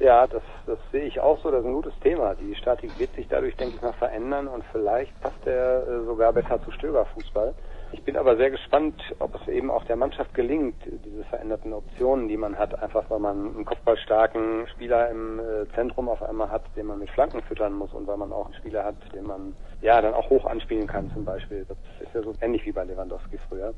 Ja, 0.00 0.26
das, 0.26 0.42
das 0.66 0.78
sehe 0.92 1.04
ich 1.04 1.18
auch 1.20 1.42
so. 1.42 1.50
Das 1.50 1.60
ist 1.60 1.66
ein 1.66 1.72
gutes 1.72 1.98
Thema. 2.02 2.34
Die 2.34 2.54
Statik 2.56 2.98
wird 2.98 3.14
sich 3.14 3.26
dadurch, 3.28 3.56
denke 3.56 3.76
ich 3.76 3.82
mal, 3.82 3.94
verändern 3.94 4.48
und 4.48 4.62
vielleicht 4.70 5.18
passt 5.22 5.46
er 5.46 5.88
äh, 5.88 6.04
sogar 6.04 6.32
besser 6.32 6.62
zu 6.62 6.70
Stögerfußball. 6.72 7.54
Ich 7.94 8.02
bin 8.02 8.16
aber 8.16 8.36
sehr 8.36 8.50
gespannt, 8.50 9.00
ob 9.20 9.36
es 9.36 9.46
eben 9.46 9.70
auch 9.70 9.84
der 9.84 9.94
Mannschaft 9.94 10.34
gelingt, 10.34 10.74
diese 10.84 11.22
veränderten 11.30 11.72
Optionen, 11.72 12.26
die 12.26 12.36
man 12.36 12.58
hat, 12.58 12.82
einfach 12.82 13.08
weil 13.08 13.20
man 13.20 13.54
einen 13.54 13.64
kopfballstarken 13.64 14.66
Spieler 14.66 15.10
im 15.10 15.38
äh, 15.38 15.72
Zentrum 15.76 16.08
auf 16.08 16.20
einmal 16.20 16.50
hat, 16.50 16.64
den 16.74 16.86
man 16.86 16.98
mit 16.98 17.08
Flanken 17.10 17.40
füttern 17.42 17.72
muss 17.72 17.92
und 17.92 18.08
weil 18.08 18.16
man 18.16 18.32
auch 18.32 18.46
einen 18.46 18.54
Spieler 18.54 18.82
hat, 18.82 18.96
den 19.14 19.24
man 19.24 19.54
ja 19.80 20.02
dann 20.02 20.12
auch 20.12 20.28
hoch 20.28 20.44
anspielen 20.44 20.88
kann 20.88 21.08
zum 21.12 21.24
Beispiel. 21.24 21.66
Das 21.68 21.78
ist 22.00 22.12
ja 22.12 22.22
so 22.22 22.34
ähnlich 22.40 22.66
wie 22.66 22.72
bei 22.72 22.82
Lewandowski 22.82 23.38
früher. 23.48 23.72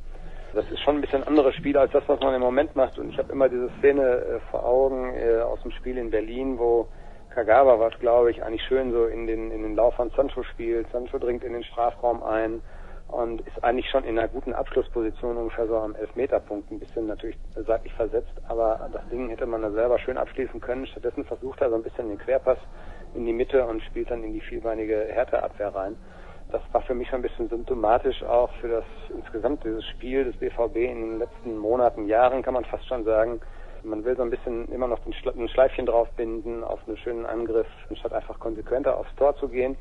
Das 0.55 0.65
ist 0.71 0.81
schon 0.81 0.95
ein 0.95 1.01
bisschen 1.03 1.23
anderes 1.25 1.55
Spiel 1.55 1.77
als 1.77 1.93
das, 1.93 2.05
was 2.07 2.19
man 2.21 2.35
im 2.35 2.41
Moment 2.41 2.75
macht. 2.75 2.99
Und 2.99 3.11
ich 3.11 3.19
habe 3.19 3.31
immer 3.31 3.51
diese 3.51 3.69
Szene 3.81 4.03
äh, 4.03 4.41
vor 4.51 4.65
Augen 4.65 5.13
äh, 5.15 5.41
aus 5.41 5.61
dem 5.61 5.73
Spiel 5.73 5.99
in 5.99 6.09
Berlin, 6.09 6.59
wo 6.59 6.89
Kagawa 7.35 7.79
was, 7.79 7.93
glaube 7.99 8.31
ich, 8.31 8.43
eigentlich 8.43 8.63
schön 8.63 8.93
so 8.93 9.05
in 9.05 9.27
den, 9.27 9.51
in 9.51 9.63
den 9.63 9.77
Lauf 9.77 9.93
von 9.97 10.09
Sancho 10.17 10.43
spielt. 10.43 10.91
Sancho 10.91 11.19
dringt 11.19 11.45
in 11.45 11.53
den 11.53 11.65
Strafraum 11.65 12.23
ein 12.23 12.63
und 13.09 13.41
ist 13.43 13.63
eigentlich 13.63 13.89
schon 13.89 14.05
in 14.05 14.19
einer 14.19 14.29
guten 14.29 14.53
Abschlussposition 14.53 15.37
ungefähr 15.37 15.67
so 15.67 15.77
am 15.77 15.95
Elfmeterpunkt, 15.95 16.71
ein 16.71 16.81
bisschen 16.81 17.07
natürlich 17.07 17.37
seitlich 17.55 17.93
versetzt, 17.95 18.33
aber 18.49 18.89
das 18.93 19.09
Ding 19.11 19.29
hätte 19.29 19.47
man 19.47 19.63
da 19.63 19.71
selber 19.71 19.99
schön 19.99 20.19
abschließen 20.19 20.61
können. 20.61 20.87
Stattdessen 20.87 21.25
versucht 21.25 21.61
er 21.61 21.71
so 21.71 21.77
ein 21.77 21.83
bisschen 21.83 22.09
den 22.09 22.19
Querpass 22.19 22.59
in 23.15 23.25
die 23.25 23.33
Mitte 23.33 23.65
und 23.65 23.83
spielt 23.83 24.11
dann 24.11 24.25
in 24.25 24.33
die 24.33 24.41
vielbeinige 24.41 25.07
Härteabwehr 25.09 25.75
rein. 25.75 25.97
Das 26.51 26.63
war 26.73 26.83
für 26.83 26.95
mich 26.95 27.09
schon 27.09 27.21
ein 27.21 27.23
bisschen 27.23 27.49
symptomatisch 27.49 28.23
auch 28.23 28.51
für 28.61 28.69
das 28.69 28.85
insgesamt 29.15 29.65
dieses 29.65 29.85
Spiel 29.87 30.25
des 30.25 30.37
BVB 30.37 30.77
in 30.77 31.01
den 31.01 31.19
letzten 31.19 31.57
Monaten, 31.57 32.07
Jahren, 32.07 32.43
kann 32.43 32.55
man 32.55 32.65
fast 32.65 32.87
schon 32.87 33.05
sagen. 33.05 33.41
Man 33.83 34.05
will 34.05 34.17
so 34.17 34.23
ein 34.23 34.31
bisschen 34.31 34.71
immer 34.73 34.89
noch 34.89 35.01
ein 35.07 35.49
Schleifchen 35.49 35.87
draufbinden 35.87 36.65
auf 36.65 36.81
einen 36.87 36.97
schönen 36.99 37.27
Angriff, 37.27 37.67
anstatt 37.89 38.13
einfach 38.13 38.39
konsequenter 38.39 38.97
aufs 38.97 39.15
Tor 39.17 39.37
zu 39.37 39.49
gehen. 39.49 39.77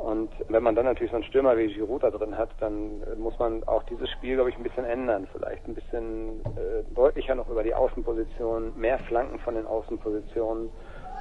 Und 0.00 0.32
wenn 0.48 0.62
man 0.62 0.74
dann 0.74 0.86
natürlich 0.86 1.10
so 1.10 1.16
einen 1.16 1.26
Stürmer 1.26 1.58
wie 1.58 1.66
Giroud 1.66 2.02
da 2.02 2.10
drin 2.10 2.38
hat, 2.38 2.50
dann 2.60 3.02
muss 3.18 3.38
man 3.38 3.62
auch 3.64 3.82
dieses 3.82 4.08
Spiel, 4.10 4.36
glaube 4.36 4.48
ich, 4.48 4.56
ein 4.56 4.62
bisschen 4.62 4.86
ändern. 4.86 5.28
Vielleicht 5.30 5.68
ein 5.68 5.74
bisschen 5.74 6.40
äh, 6.56 6.84
deutlicher 6.94 7.34
noch 7.34 7.50
über 7.50 7.62
die 7.62 7.74
Außenposition, 7.74 8.72
mehr 8.76 8.98
Flanken 9.00 9.38
von 9.40 9.54
den 9.56 9.66
Außenpositionen 9.66 10.70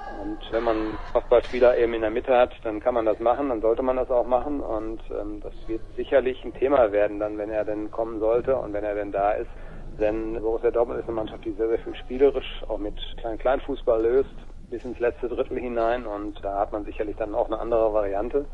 Und 0.06 0.42
wenn 0.52 0.64
man 0.64 0.98
Fußballspieler 1.14 1.78
eben 1.78 1.94
in 1.94 2.02
der 2.02 2.10
Mitte 2.10 2.36
hat, 2.38 2.54
dann 2.64 2.80
kann 2.80 2.94
man 2.94 3.06
das 3.06 3.20
machen, 3.20 3.50
dann 3.50 3.62
sollte 3.62 3.84
man 3.84 3.98
das 3.98 4.10
auch 4.10 4.26
machen. 4.26 4.62
Und 4.62 5.02
ähm, 5.12 5.42
das 5.42 5.54
wird 5.68 5.82
sicherlich 5.98 6.44
ein 6.46 6.54
Thema 6.54 6.92
werden, 6.94 7.20
dann, 7.20 7.38
wenn 7.38 7.50
er 7.50 7.66
denn 7.66 7.92
kommen 7.92 8.20
sollte 8.20 8.56
und 8.56 8.74
wenn 8.74 8.86
er 8.86 8.96
denn 8.96 9.12
da 9.12 9.34
ist. 9.34 9.52
Denn 10.00 10.42
Borussia 10.42 10.72
Dortmund 10.72 11.00
ist 11.00 11.08
eine 11.08 11.16
Mannschaft, 11.16 11.44
die 11.46 11.52
sehr, 11.54 11.68
sehr 11.68 11.80
viel 11.80 11.96
spielerisch 11.96 12.64
auch 12.70 12.78
mit 12.78 12.96
kleinen 13.40 13.62
Fußball 13.62 14.02
löst, 14.02 14.36
bis 14.70 14.84
ins 14.86 15.00
letzte 15.00 15.28
Drittel 15.28 15.60
hinein. 15.60 16.06
Und 16.06 16.44
da 16.44 16.60
hat 16.60 16.72
man 16.72 16.86
sicherlich 16.86 17.18
dann 17.18 17.36
auch 17.36 17.48
eine 17.48 17.60
andere 17.60 17.94
Variante. 17.94 18.46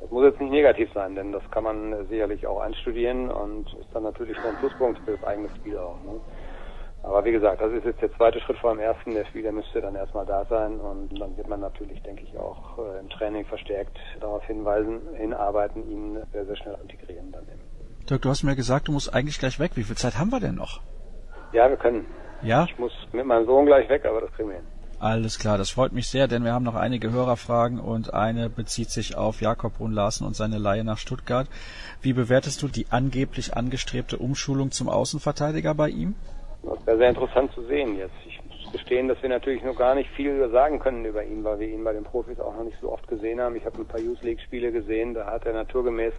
Das 0.00 0.10
muss 0.10 0.24
jetzt 0.24 0.40
nicht 0.40 0.50
negativ 0.50 0.90
sein, 0.94 1.14
denn 1.14 1.32
das 1.32 1.42
kann 1.50 1.64
man 1.64 2.06
sicherlich 2.08 2.46
auch 2.46 2.60
einstudieren 2.60 3.30
und 3.30 3.66
ist 3.74 3.88
dann 3.92 4.02
natürlich 4.02 4.36
schon 4.36 4.46
ein 4.46 4.56
Pluspunkt 4.56 4.98
für 5.00 5.12
das 5.12 5.24
eigene 5.24 5.48
Spiel 5.56 5.76
auch. 5.76 5.96
Ne? 6.04 6.20
Aber 7.02 7.24
wie 7.24 7.32
gesagt, 7.32 7.60
das 7.60 7.72
ist 7.72 7.84
jetzt 7.84 8.02
der 8.02 8.12
zweite 8.14 8.40
Schritt 8.40 8.58
vor 8.58 8.74
dem 8.74 8.80
ersten. 8.80 9.14
Der 9.14 9.24
Spieler 9.26 9.52
müsste 9.52 9.80
dann 9.80 9.94
erstmal 9.94 10.26
da 10.26 10.44
sein 10.44 10.78
und 10.80 11.18
dann 11.18 11.36
wird 11.36 11.48
man 11.48 11.60
natürlich, 11.60 12.02
denke 12.02 12.22
ich, 12.22 12.36
auch 12.38 12.78
äh, 12.78 13.00
im 13.00 13.08
Training 13.08 13.44
verstärkt 13.46 13.98
darauf 14.20 14.44
hinweisen, 14.44 15.00
hinarbeiten, 15.16 15.90
ihn 15.90 16.18
sehr, 16.32 16.44
sehr 16.44 16.56
schnell 16.56 16.76
integrieren 16.82 17.32
dann 17.32 17.42
eben. 17.44 17.60
Dirk, 18.08 18.22
du 18.22 18.28
hast 18.28 18.42
mir 18.42 18.56
gesagt, 18.56 18.88
du 18.88 18.92
musst 18.92 19.14
eigentlich 19.14 19.38
gleich 19.38 19.58
weg. 19.58 19.72
Wie 19.76 19.82
viel 19.82 19.96
Zeit 19.96 20.18
haben 20.18 20.30
wir 20.30 20.40
denn 20.40 20.56
noch? 20.56 20.80
Ja, 21.52 21.68
wir 21.68 21.76
können. 21.76 22.06
Ja? 22.42 22.66
Ich 22.68 22.78
muss 22.78 22.92
mit 23.12 23.24
meinem 23.24 23.46
Sohn 23.46 23.66
gleich 23.66 23.88
weg, 23.88 24.04
aber 24.04 24.22
das 24.22 24.32
kriegen 24.32 24.50
wir 24.50 24.56
hin. 24.56 24.66
Alles 25.00 25.38
klar, 25.38 25.56
das 25.56 25.70
freut 25.70 25.92
mich 25.92 26.10
sehr, 26.10 26.28
denn 26.28 26.44
wir 26.44 26.52
haben 26.52 26.66
noch 26.66 26.74
einige 26.74 27.10
Hörerfragen 27.10 27.80
und 27.80 28.12
eine 28.12 28.50
bezieht 28.50 28.90
sich 28.90 29.16
auf 29.16 29.40
Jakob 29.40 29.78
Brun 29.78 29.92
Larsen 29.92 30.26
und 30.26 30.36
seine 30.36 30.58
Leihe 30.58 30.84
nach 30.84 30.98
Stuttgart. 30.98 31.48
Wie 32.02 32.12
bewertest 32.12 32.60
du 32.60 32.68
die 32.68 32.84
angeblich 32.90 33.56
angestrebte 33.56 34.18
Umschulung 34.18 34.72
zum 34.72 34.90
Außenverteidiger 34.90 35.74
bei 35.74 35.88
ihm? 35.88 36.16
Das 36.62 36.86
wäre 36.86 36.98
sehr 36.98 37.08
interessant 37.08 37.50
zu 37.54 37.62
sehen 37.62 37.96
jetzt. 37.96 38.12
Ich 38.26 38.38
muss 38.44 38.72
gestehen, 38.72 39.08
dass 39.08 39.22
wir 39.22 39.30
natürlich 39.30 39.64
noch 39.64 39.76
gar 39.76 39.94
nicht 39.94 40.10
viel 40.10 40.46
sagen 40.50 40.78
können 40.78 41.06
über 41.06 41.24
ihn, 41.24 41.44
weil 41.44 41.58
wir 41.60 41.68
ihn 41.68 41.82
bei 41.82 41.94
den 41.94 42.04
Profis 42.04 42.38
auch 42.38 42.54
noch 42.54 42.64
nicht 42.64 42.76
so 42.82 42.92
oft 42.92 43.08
gesehen 43.08 43.40
haben. 43.40 43.56
Ich 43.56 43.64
habe 43.64 43.78
ein 43.78 43.86
paar 43.86 44.00
Youth 44.00 44.22
League 44.22 44.42
Spiele 44.42 44.70
gesehen, 44.70 45.14
da 45.14 45.24
hat 45.24 45.46
er 45.46 45.54
naturgemäß 45.54 46.12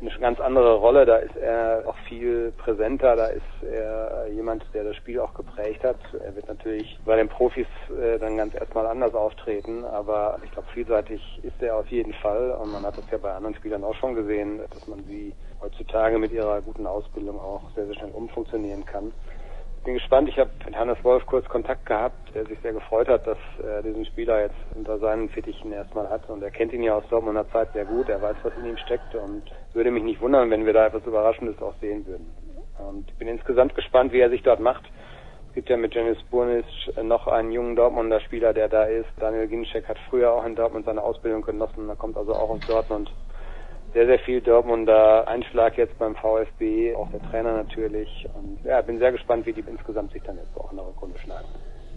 eine 0.00 0.10
ganz 0.20 0.40
andere 0.40 0.76
Rolle. 0.76 1.06
Da 1.06 1.16
ist 1.16 1.36
er 1.36 1.84
auch 1.86 1.96
viel 2.08 2.52
präsenter. 2.58 3.16
Da 3.16 3.26
ist 3.26 3.42
er 3.62 4.28
jemand, 4.28 4.64
der 4.74 4.84
das 4.84 4.96
Spiel 4.96 5.20
auch 5.20 5.34
geprägt 5.34 5.84
hat. 5.84 5.98
Er 6.24 6.34
wird 6.34 6.48
natürlich 6.48 6.98
bei 7.04 7.16
den 7.16 7.28
Profis 7.28 7.66
äh, 7.90 8.18
dann 8.18 8.36
ganz 8.36 8.54
erstmal 8.54 8.86
anders 8.86 9.14
auftreten. 9.14 9.84
Aber 9.84 10.38
ich 10.44 10.50
glaube, 10.52 10.68
vielseitig 10.72 11.20
ist 11.42 11.62
er 11.62 11.76
auf 11.76 11.86
jeden 11.88 12.12
Fall. 12.14 12.52
Und 12.52 12.72
man 12.72 12.84
hat 12.84 12.96
das 12.98 13.10
ja 13.10 13.18
bei 13.18 13.32
anderen 13.32 13.54
Spielern 13.56 13.84
auch 13.84 13.94
schon 13.94 14.14
gesehen, 14.14 14.60
dass 14.70 14.86
man 14.86 15.04
sie 15.04 15.34
heutzutage 15.60 16.18
mit 16.18 16.32
ihrer 16.32 16.60
guten 16.62 16.86
Ausbildung 16.86 17.40
auch 17.40 17.62
sehr, 17.74 17.86
sehr 17.86 17.94
schnell 17.94 18.10
umfunktionieren 18.12 18.84
kann 18.84 19.12
bin 19.86 19.94
gespannt. 19.94 20.28
Ich 20.28 20.36
habe 20.36 20.50
mit 20.64 20.76
Hannes 20.76 20.98
Wolf 21.04 21.24
kurz 21.26 21.48
Kontakt 21.48 21.86
gehabt, 21.86 22.34
der 22.34 22.44
sich 22.44 22.58
sehr 22.60 22.72
gefreut 22.72 23.08
hat, 23.08 23.24
dass 23.24 23.38
er 23.62 23.82
diesen 23.82 24.04
Spieler 24.04 24.42
jetzt 24.42 24.56
unter 24.74 24.98
seinen 24.98 25.28
Fittichen 25.28 25.72
erstmal 25.72 26.10
hat. 26.10 26.28
Und 26.28 26.42
er 26.42 26.50
kennt 26.50 26.72
ihn 26.72 26.82
ja 26.82 26.96
aus 26.96 27.04
Dortmunder 27.08 27.48
Zeit 27.52 27.72
sehr 27.72 27.84
gut. 27.84 28.08
Er 28.08 28.20
weiß, 28.20 28.36
was 28.42 28.52
in 28.58 28.66
ihm 28.66 28.76
steckt 28.78 29.14
und 29.14 29.42
würde 29.74 29.92
mich 29.92 30.02
nicht 30.02 30.20
wundern, 30.20 30.50
wenn 30.50 30.66
wir 30.66 30.72
da 30.72 30.86
etwas 30.86 31.06
Überraschendes 31.06 31.62
auch 31.62 31.74
sehen 31.80 32.04
würden. 32.04 32.26
Und 32.78 33.08
ich 33.08 33.14
bin 33.16 33.28
insgesamt 33.28 33.76
gespannt, 33.76 34.12
wie 34.12 34.18
er 34.18 34.28
sich 34.28 34.42
dort 34.42 34.58
macht. 34.58 34.82
Es 35.48 35.54
gibt 35.54 35.70
ja 35.70 35.76
mit 35.76 35.94
Janis 35.94 36.18
Burnic 36.30 36.66
noch 37.04 37.28
einen 37.28 37.52
jungen 37.52 37.76
Dortmunder 37.76 38.18
Spieler, 38.20 38.52
der 38.52 38.68
da 38.68 38.84
ist. 38.84 39.08
Daniel 39.20 39.46
Ginczek 39.46 39.88
hat 39.88 39.98
früher 40.10 40.32
auch 40.32 40.44
in 40.44 40.56
Dortmund 40.56 40.84
seine 40.84 41.02
Ausbildung 41.02 41.42
genossen. 41.42 41.88
Er 41.88 41.96
kommt 41.96 42.16
also 42.16 42.32
auch 42.32 42.50
aus 42.50 42.60
Dortmund 42.66 43.08
sehr, 43.96 44.06
sehr 44.06 44.18
viel 44.18 44.42
Dortmunder 44.42 45.26
Einschlag 45.26 45.78
jetzt 45.78 45.98
beim 45.98 46.14
VfB, 46.16 46.94
auch 46.94 47.10
der 47.12 47.30
Trainer 47.30 47.54
natürlich. 47.54 48.28
Und 48.34 48.58
ja, 48.62 48.82
bin 48.82 48.98
sehr 48.98 49.10
gespannt, 49.10 49.46
wie 49.46 49.54
die 49.54 49.64
insgesamt 49.66 50.12
sich 50.12 50.22
dann 50.22 50.36
jetzt 50.36 50.54
auch 50.54 50.70
in 50.70 50.76
der 50.76 50.86
Rückrunde 50.86 51.18
schlagen. 51.18 51.46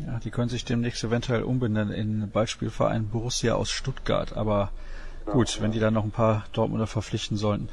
Ja, 0.08 0.18
die 0.24 0.32
können 0.32 0.48
sich 0.48 0.63
demnächst 0.63 1.03
eventuell 1.03 1.44
umbenennen 1.44 1.94
in 1.94 2.32
Beispielverein 2.32 3.10
Borussia 3.10 3.56
aus 3.56 3.69
Stuttgart, 3.69 4.38
aber 4.38 4.71
gut, 5.26 5.58
ja, 5.58 5.62
wenn 5.62 5.73
die 5.73 5.82
dann 5.82 5.93
noch 5.93 6.06
ein 6.06 6.12
paar 6.12 6.45
Dortmunder 6.54 6.88
verpflichten 6.88 7.36
sollten. 7.36 7.67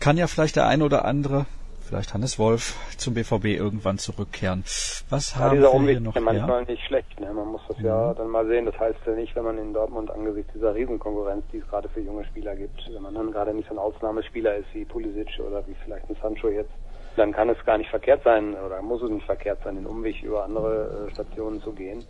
Kann 0.00 0.16
ja 0.16 0.26
vielleicht 0.26 0.56
der 0.56 0.66
eine 0.66 0.82
oder 0.82 1.04
andere 1.04 1.46
vielleicht 1.90 2.14
Hannes 2.14 2.38
Wolf 2.38 2.76
zum 2.98 3.14
BVB 3.14 3.46
irgendwann 3.46 3.98
zurückkehren. 3.98 4.62
Was 5.10 5.34
ja, 5.34 5.40
haben 5.40 5.56
dieser 5.56 5.72
wir 5.72 5.74
Umweg 5.74 5.96
hier 5.96 6.00
noch? 6.00 6.10
Ist 6.10 6.14
ja 6.14 6.20
manchmal 6.20 6.62
ja? 6.62 6.70
nicht 6.70 6.84
schlecht. 6.86 7.20
Ne? 7.20 7.32
Man 7.32 7.48
muss 7.48 7.62
das 7.66 7.78
mhm. 7.78 7.84
ja 7.84 8.14
dann 8.14 8.28
mal 8.28 8.46
sehen. 8.46 8.64
Das 8.66 8.78
heißt 8.78 9.00
ja 9.06 9.12
nicht, 9.12 9.34
wenn 9.34 9.42
man 9.42 9.58
in 9.58 9.72
Dortmund 9.72 10.08
angesichts 10.08 10.52
dieser 10.54 10.72
Riesenkonkurrenz, 10.74 11.44
die 11.52 11.58
es 11.58 11.66
gerade 11.68 11.88
für 11.88 12.00
junge 12.00 12.24
Spieler 12.26 12.54
gibt, 12.54 12.88
wenn 12.92 13.02
man 13.02 13.14
dann 13.14 13.32
gerade 13.32 13.52
nicht 13.52 13.68
so 13.68 13.74
ein 13.74 13.78
Ausnahmespieler 13.78 14.54
ist 14.56 14.66
wie 14.72 14.84
Pulisic 14.84 15.40
oder 15.44 15.66
wie 15.66 15.74
vielleicht 15.82 16.08
ein 16.08 16.16
Sancho 16.22 16.48
jetzt, 16.48 16.70
dann 17.16 17.32
kann 17.32 17.48
es 17.48 17.58
gar 17.66 17.76
nicht 17.76 17.90
verkehrt 17.90 18.22
sein 18.22 18.54
oder 18.54 18.80
muss 18.82 19.02
es 19.02 19.10
nicht 19.10 19.26
verkehrt 19.26 19.58
sein, 19.64 19.74
den 19.74 19.86
Umweg 19.86 20.22
über 20.22 20.44
andere 20.44 21.08
äh, 21.08 21.10
Stationen 21.10 21.60
zu 21.60 21.72
gehen. 21.72 22.04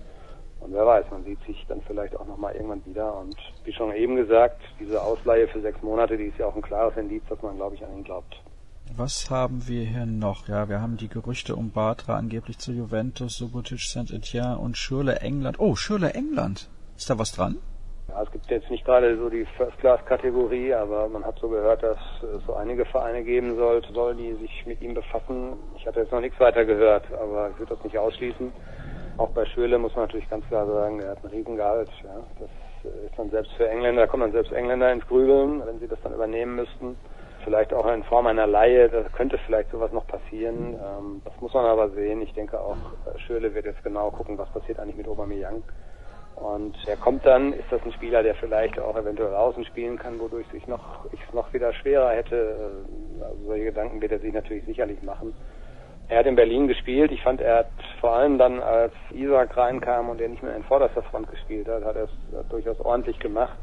Und 0.60 0.74
wer 0.74 0.84
weiß, 0.84 1.06
man 1.10 1.24
sieht 1.24 1.42
sich 1.46 1.64
dann 1.68 1.80
vielleicht 1.86 2.14
auch 2.14 2.26
nochmal 2.26 2.54
irgendwann 2.54 2.84
wieder. 2.84 3.16
Und 3.16 3.34
wie 3.64 3.72
schon 3.72 3.94
eben 3.94 4.16
gesagt, 4.16 4.60
diese 4.78 5.02
Ausleihe 5.02 5.48
für 5.48 5.62
sechs 5.62 5.80
Monate, 5.80 6.18
die 6.18 6.26
ist 6.26 6.38
ja 6.38 6.44
auch 6.44 6.54
ein 6.54 6.60
klares 6.60 6.98
Indiz, 6.98 7.22
dass 7.30 7.40
man, 7.40 7.56
glaube 7.56 7.76
ich, 7.76 7.82
an 7.82 7.96
ihn 7.96 8.04
glaubt. 8.04 8.36
Was 8.96 9.30
haben 9.30 9.68
wir 9.68 9.84
hier 9.84 10.04
noch? 10.04 10.48
Ja, 10.48 10.68
wir 10.68 10.80
haben 10.80 10.96
die 10.96 11.08
Gerüchte 11.08 11.54
um 11.54 11.70
Batra 11.70 12.16
angeblich 12.16 12.58
zu 12.58 12.72
Juventus, 12.72 13.38
Subotic, 13.38 13.80
Saint-Etienne 13.80 14.58
und 14.58 14.76
Schürle 14.76 15.20
England. 15.20 15.60
Oh, 15.60 15.76
Schürle 15.76 16.12
England. 16.14 16.68
Ist 16.96 17.08
da 17.08 17.18
was 17.18 17.32
dran? 17.32 17.56
Ja, 18.08 18.22
es 18.22 18.30
gibt 18.32 18.50
jetzt 18.50 18.68
nicht 18.68 18.84
gerade 18.84 19.16
so 19.16 19.30
die 19.30 19.46
First-Class-Kategorie, 19.56 20.74
aber 20.74 21.08
man 21.08 21.24
hat 21.24 21.38
so 21.38 21.48
gehört, 21.48 21.82
dass 21.82 21.98
es 22.22 22.44
so 22.46 22.54
einige 22.54 22.84
Vereine 22.84 23.22
geben 23.22 23.56
soll, 23.56 23.82
soll, 23.94 24.16
die 24.16 24.34
sich 24.34 24.66
mit 24.66 24.82
ihm 24.82 24.94
befassen. 24.94 25.54
Ich 25.76 25.86
hatte 25.86 26.00
jetzt 26.00 26.12
noch 26.12 26.20
nichts 26.20 26.38
weiter 26.40 26.64
gehört, 26.64 27.04
aber 27.12 27.50
ich 27.50 27.58
würde 27.58 27.74
das 27.76 27.84
nicht 27.84 27.96
ausschließen. 27.96 28.52
Auch 29.16 29.30
bei 29.30 29.46
Schürle 29.46 29.78
muss 29.78 29.94
man 29.94 30.06
natürlich 30.06 30.28
ganz 30.28 30.44
klar 30.48 30.66
sagen, 30.66 31.00
er 31.00 31.10
hat 31.10 31.24
einen 31.24 31.32
Riesengehalt. 31.32 31.90
Ja. 32.02 32.16
Das 32.40 32.92
ist 32.92 33.16
dann 33.16 33.30
selbst 33.30 33.52
für 33.52 33.68
Engländer, 33.68 34.02
da 34.02 34.06
kommen 34.08 34.22
dann 34.24 34.32
selbst 34.32 34.52
Engländer 34.52 34.92
ins 34.92 35.06
Grübeln, 35.06 35.62
wenn 35.64 35.78
sie 35.78 35.88
das 35.88 35.98
dann 36.02 36.12
übernehmen 36.12 36.56
müssten 36.56 36.96
vielleicht 37.44 37.72
auch 37.72 37.86
in 37.92 38.04
Form 38.04 38.26
einer 38.26 38.46
Laie, 38.46 38.88
da 38.88 39.02
könnte 39.12 39.38
vielleicht 39.46 39.70
sowas 39.70 39.92
noch 39.92 40.06
passieren. 40.06 40.74
Ähm, 40.74 41.22
das 41.24 41.32
muss 41.40 41.54
man 41.54 41.66
aber 41.66 41.90
sehen. 41.90 42.22
Ich 42.22 42.32
denke 42.34 42.60
auch, 42.60 42.76
äh, 43.06 43.18
Schürle 43.20 43.54
wird 43.54 43.66
jetzt 43.66 43.82
genau 43.82 44.10
gucken, 44.10 44.38
was 44.38 44.48
passiert 44.50 44.78
eigentlich 44.78 44.96
mit 44.96 45.08
Aubameyang. 45.08 45.62
Und 46.36 46.76
er 46.86 46.96
kommt 46.96 47.26
dann, 47.26 47.52
ist 47.52 47.70
das 47.70 47.82
ein 47.84 47.92
Spieler, 47.92 48.22
der 48.22 48.34
vielleicht 48.34 48.78
auch 48.78 48.96
eventuell 48.96 49.34
außen 49.34 49.64
spielen 49.66 49.98
kann, 49.98 50.18
wodurch 50.18 50.46
sich 50.48 50.66
noch, 50.66 51.04
ich 51.12 51.20
es 51.26 51.34
noch 51.34 51.52
wieder 51.52 51.72
schwerer 51.74 52.10
hätte. 52.10 52.36
Äh, 53.18 53.24
also 53.24 53.44
solche 53.46 53.64
Gedanken 53.64 54.00
wird 54.00 54.12
er 54.12 54.20
sich 54.20 54.32
natürlich 54.32 54.64
sicherlich 54.64 55.02
machen. 55.02 55.34
Er 56.08 56.18
hat 56.18 56.26
in 56.26 56.34
Berlin 56.34 56.66
gespielt. 56.66 57.12
Ich 57.12 57.22
fand, 57.22 57.40
er 57.40 57.58
hat 57.58 57.70
vor 58.00 58.14
allem 58.14 58.36
dann, 58.36 58.60
als 58.60 58.92
Isaac 59.12 59.56
reinkam 59.56 60.08
und 60.08 60.20
er 60.20 60.28
nicht 60.28 60.42
mehr 60.42 60.56
in 60.56 60.64
vorderster 60.64 61.02
Front 61.02 61.30
gespielt 61.30 61.68
hat, 61.68 61.84
hat 61.84 61.94
er 61.94 62.04
es 62.04 62.48
durchaus 62.48 62.80
ordentlich 62.80 63.18
gemacht. 63.20 63.58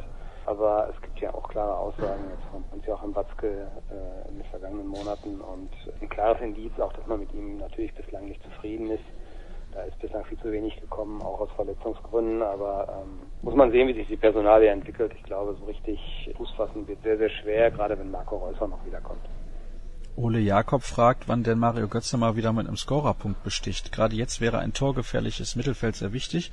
Aber 0.48 0.90
es 0.96 1.02
gibt 1.02 1.20
ja 1.20 1.34
auch 1.34 1.50
klare 1.50 1.78
Aussagen 1.78 2.24
jetzt 2.30 2.46
von 2.50 2.64
Hans-Joachim 2.72 3.14
Watzke 3.14 3.68
äh, 3.92 4.30
in 4.30 4.38
den 4.38 4.46
vergangenen 4.46 4.88
Monaten 4.88 5.42
und 5.42 5.70
ein 6.02 6.08
klares 6.08 6.42
Indiz 6.42 6.72
auch, 6.80 6.94
dass 6.94 7.06
man 7.06 7.20
mit 7.20 7.34
ihm 7.34 7.58
natürlich 7.58 7.94
bislang 7.94 8.30
nicht 8.30 8.42
zufrieden 8.44 8.90
ist. 8.90 9.04
Da 9.74 9.84
ist 9.84 10.00
bislang 10.00 10.24
viel 10.24 10.40
zu 10.40 10.50
wenig 10.50 10.80
gekommen, 10.80 11.22
auch 11.22 11.42
aus 11.42 11.50
Verletzungsgründen, 11.58 12.42
aber 12.42 13.04
ähm, 13.04 13.20
muss 13.42 13.56
man 13.56 13.72
sehen, 13.72 13.90
wie 13.90 13.94
sich 13.94 14.08
die 14.08 14.16
Personalie 14.16 14.70
entwickelt. 14.70 15.12
Ich 15.18 15.24
glaube, 15.24 15.54
so 15.60 15.66
richtig 15.66 16.00
Fuß 16.38 16.52
fassen 16.52 16.88
wird 16.88 17.04
sehr, 17.04 17.18
sehr 17.18 17.30
schwer, 17.30 17.70
gerade 17.70 18.00
wenn 18.00 18.10
Marco 18.10 18.38
Reusser 18.38 18.70
noch 18.70 18.84
wiederkommt. 18.86 19.28
Ole 20.16 20.40
Jakob 20.40 20.82
fragt, 20.82 21.28
wann 21.28 21.44
denn 21.44 21.60
Mario 21.60 21.90
Götze 21.90 22.18
mal 22.18 22.38
wieder 22.38 22.54
mit 22.54 22.68
einem 22.68 22.78
Scorerpunkt 22.78 23.44
besticht. 23.44 23.92
Gerade 23.92 24.16
jetzt 24.16 24.40
wäre 24.40 24.60
ein 24.60 24.74
torgefährliches 24.74 25.56
Mittelfeld 25.58 25.96
sehr 25.98 26.14
wichtig 26.14 26.52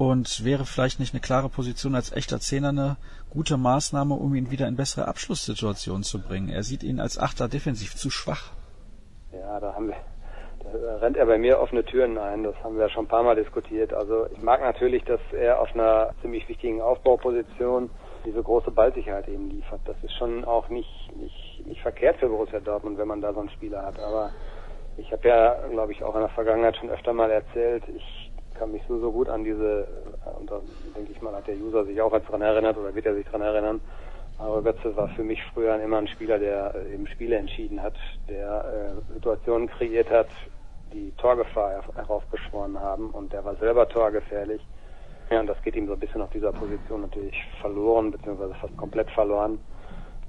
und 0.00 0.46
wäre 0.46 0.64
vielleicht 0.64 0.98
nicht 0.98 1.12
eine 1.12 1.20
klare 1.20 1.50
Position 1.50 1.94
als 1.94 2.10
echter 2.10 2.40
Zehner 2.40 2.70
eine 2.70 2.96
gute 3.28 3.58
Maßnahme, 3.58 4.14
um 4.14 4.34
ihn 4.34 4.50
wieder 4.50 4.66
in 4.66 4.74
bessere 4.74 5.06
Abschlusssituationen 5.06 6.04
zu 6.04 6.22
bringen? 6.22 6.48
Er 6.48 6.62
sieht 6.62 6.82
ihn 6.82 7.00
als 7.00 7.18
Achter 7.18 7.48
defensiv 7.48 7.94
zu 7.94 8.08
schwach. 8.08 8.50
Ja, 9.30 9.60
da 9.60 9.74
haben 9.74 9.88
wir, 9.88 9.96
da 10.72 10.96
rennt 10.96 11.18
er 11.18 11.26
bei 11.26 11.36
mir 11.36 11.60
offene 11.60 11.84
Türen 11.84 12.16
ein. 12.16 12.44
Das 12.44 12.54
haben 12.64 12.78
wir 12.78 12.88
schon 12.88 13.04
ein 13.04 13.08
paar 13.08 13.22
Mal 13.22 13.36
diskutiert. 13.36 13.92
Also 13.92 14.24
ich 14.32 14.40
mag 14.40 14.62
natürlich, 14.62 15.04
dass 15.04 15.20
er 15.32 15.60
auf 15.60 15.68
einer 15.74 16.14
ziemlich 16.22 16.48
wichtigen 16.48 16.80
Aufbauposition 16.80 17.90
diese 18.24 18.42
große 18.42 18.70
Ballsicherheit 18.70 19.28
eben 19.28 19.50
liefert. 19.50 19.82
Das 19.84 19.96
ist 20.02 20.14
schon 20.14 20.46
auch 20.46 20.70
nicht, 20.70 21.14
nicht, 21.14 21.66
nicht 21.66 21.82
verkehrt 21.82 22.16
für 22.16 22.28
Borussia 22.30 22.60
Dortmund, 22.60 22.96
wenn 22.96 23.08
man 23.08 23.20
da 23.20 23.34
so 23.34 23.40
einen 23.40 23.50
Spieler 23.50 23.84
hat. 23.84 23.98
Aber 23.98 24.30
ich 24.96 25.12
habe 25.12 25.28
ja, 25.28 25.56
glaube 25.68 25.92
ich, 25.92 26.02
auch 26.02 26.14
in 26.14 26.22
der 26.22 26.30
Vergangenheit 26.30 26.78
schon 26.78 26.88
öfter 26.88 27.12
mal 27.12 27.30
erzählt, 27.30 27.82
ich 27.94 28.19
kann 28.60 28.72
mich 28.72 28.82
so, 28.86 29.00
so 29.00 29.10
gut 29.10 29.30
an 29.30 29.42
diese, 29.42 29.88
und 30.38 30.50
da 30.50 30.60
denke 30.94 31.12
ich 31.12 31.22
mal, 31.22 31.34
hat 31.34 31.46
der 31.46 31.56
User 31.56 31.86
sich 31.86 31.98
auch 32.02 32.12
daran 32.12 32.42
erinnert 32.42 32.76
oder 32.76 32.94
wird 32.94 33.06
er 33.06 33.14
sich 33.14 33.24
daran 33.24 33.40
erinnern. 33.40 33.80
Aber 34.36 34.62
Götze 34.62 34.94
war 34.96 35.08
für 35.08 35.24
mich 35.24 35.42
früher 35.54 35.80
immer 35.80 35.96
ein 35.96 36.08
Spieler, 36.08 36.38
der 36.38 36.74
äh, 36.74 36.94
eben 36.94 37.06
Spiele 37.06 37.36
entschieden 37.36 37.82
hat, 37.82 37.94
der 38.28 38.94
äh, 39.08 39.14
Situationen 39.14 39.68
kreiert 39.68 40.10
hat, 40.10 40.28
die 40.92 41.10
Torgefahr 41.12 41.82
heraufbeschworen 41.94 42.78
haben 42.78 43.10
und 43.10 43.32
der 43.32 43.44
war 43.46 43.56
selber 43.56 43.88
torgefährlich. 43.88 44.60
Ja, 45.30 45.40
und 45.40 45.46
das 45.46 45.60
geht 45.62 45.76
ihm 45.76 45.86
so 45.86 45.94
ein 45.94 46.00
bisschen 46.00 46.20
auf 46.20 46.30
dieser 46.30 46.52
Position 46.52 47.02
natürlich 47.02 47.36
verloren, 47.62 48.10
beziehungsweise 48.10 48.54
fast 48.54 48.76
komplett 48.76 49.10
verloren. 49.10 49.58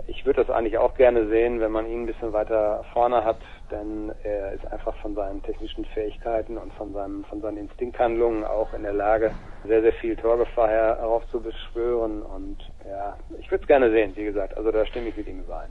Ich 0.07 0.25
würde 0.25 0.43
das 0.43 0.55
eigentlich 0.55 0.77
auch 0.77 0.95
gerne 0.95 1.27
sehen, 1.27 1.59
wenn 1.59 1.71
man 1.71 1.87
ihn 1.87 2.03
ein 2.03 2.05
bisschen 2.05 2.33
weiter 2.33 2.83
vorne 2.93 3.23
hat, 3.23 3.39
denn 3.71 4.11
er 4.23 4.53
ist 4.53 4.65
einfach 4.67 4.95
von 4.97 5.15
seinen 5.15 5.41
technischen 5.43 5.85
Fähigkeiten 5.85 6.57
und 6.57 6.73
von, 6.73 6.93
seinem, 6.93 7.23
von 7.25 7.41
seinen 7.41 7.57
Instinkthandlungen 7.57 8.43
auch 8.43 8.73
in 8.73 8.83
der 8.83 8.93
Lage, 8.93 9.31
sehr, 9.65 9.81
sehr 9.81 9.93
viel 9.93 10.15
Torgefahr 10.15 10.69
heraufzubeschwören. 10.69 12.21
Und 12.21 12.57
ja, 12.87 13.17
ich 13.39 13.49
würde 13.49 13.63
es 13.63 13.67
gerne 13.67 13.91
sehen, 13.91 14.11
wie 14.15 14.25
gesagt. 14.25 14.57
Also 14.57 14.71
da 14.71 14.85
stimme 14.85 15.09
ich 15.09 15.17
mit 15.17 15.27
ihm 15.27 15.39
überein. 15.39 15.69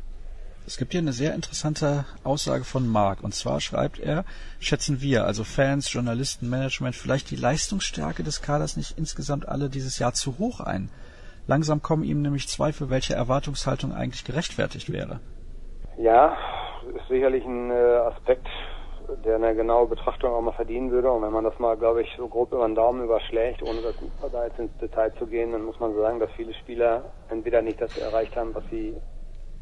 Es 0.66 0.76
gibt 0.76 0.92
hier 0.92 1.00
eine 1.00 1.12
sehr 1.12 1.34
interessante 1.34 2.04
Aussage 2.22 2.64
von 2.64 2.86
Mark. 2.86 3.24
Und 3.24 3.34
zwar 3.34 3.60
schreibt 3.60 3.98
er, 3.98 4.24
schätzen 4.60 5.00
wir, 5.00 5.24
also 5.24 5.42
Fans, 5.42 5.92
Journalisten, 5.92 6.48
Management, 6.48 6.94
vielleicht 6.94 7.30
die 7.30 7.36
Leistungsstärke 7.36 8.22
des 8.22 8.42
Kaders 8.42 8.76
nicht 8.76 8.96
insgesamt 8.96 9.48
alle 9.48 9.68
dieses 9.68 9.98
Jahr 9.98 10.12
zu 10.12 10.38
hoch 10.38 10.60
ein. 10.60 10.90
Langsam 11.46 11.83
kommen 11.83 12.05
ihm 12.05 12.22
nämlich 12.22 12.48
Zweifel, 12.48 12.90
welche 12.90 13.14
Erwartungshaltung 13.14 13.92
eigentlich 13.92 14.24
gerechtfertigt 14.24 14.92
wäre. 14.92 15.20
Ja, 15.98 16.37
ist 16.94 17.09
sicherlich 17.09 17.44
ein 17.44 17.70
äh, 17.70 17.74
Aspekt, 17.74 18.46
der 19.24 19.37
eine 19.37 19.55
genaue 19.55 19.87
Betrachtung 19.88 20.33
auch 20.33 20.40
mal 20.40 20.53
verdienen 20.53 20.90
würde. 20.90 21.11
Und 21.11 21.22
wenn 21.22 21.33
man 21.33 21.44
das 21.44 21.59
mal, 21.59 21.76
glaube 21.76 22.03
ich, 22.03 22.09
so 22.16 22.29
grob 22.29 22.53
über 22.53 22.66
den 22.66 22.74
Daumen 22.74 23.05
überschlägt, 23.05 23.62
ohne 23.62 23.83
das 23.83 23.94
da 24.33 24.44
jetzt 24.44 24.59
ins 24.59 24.76
Detail 24.79 25.12
zu 25.18 25.26
gehen, 25.26 25.53
dann 25.53 25.64
muss 25.64 25.79
man 25.81 25.94
sagen, 25.94 26.20
dass 26.20 26.31
viele 26.33 26.55
Spieler 26.55 27.05
entweder 27.29 27.62
nicht 27.62 27.81
das 27.81 27.96
erreicht 27.98 28.37
haben, 28.37 28.55
was 28.55 28.64
sie 28.70 28.96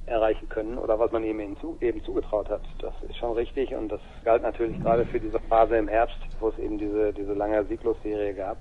erreichen 0.08 0.48
können 0.48 0.78
oder 0.78 0.98
was 0.98 1.12
man 1.12 1.22
eben, 1.24 1.40
eben 1.80 2.04
zugetraut 2.04 2.48
hat. 2.48 2.62
Das 2.80 2.94
ist 3.08 3.16
schon 3.16 3.32
richtig 3.32 3.74
und 3.74 3.90
das 3.90 4.00
galt 4.24 4.42
natürlich 4.42 4.80
gerade 4.80 5.04
für 5.06 5.20
diese 5.20 5.38
Phase 5.38 5.76
im 5.76 5.88
Herbst, 5.88 6.18
wo 6.40 6.48
es 6.48 6.58
eben 6.58 6.78
diese, 6.78 7.12
diese 7.12 7.34
lange 7.34 7.64
Sieglosserie 7.64 8.34
gab. 8.34 8.58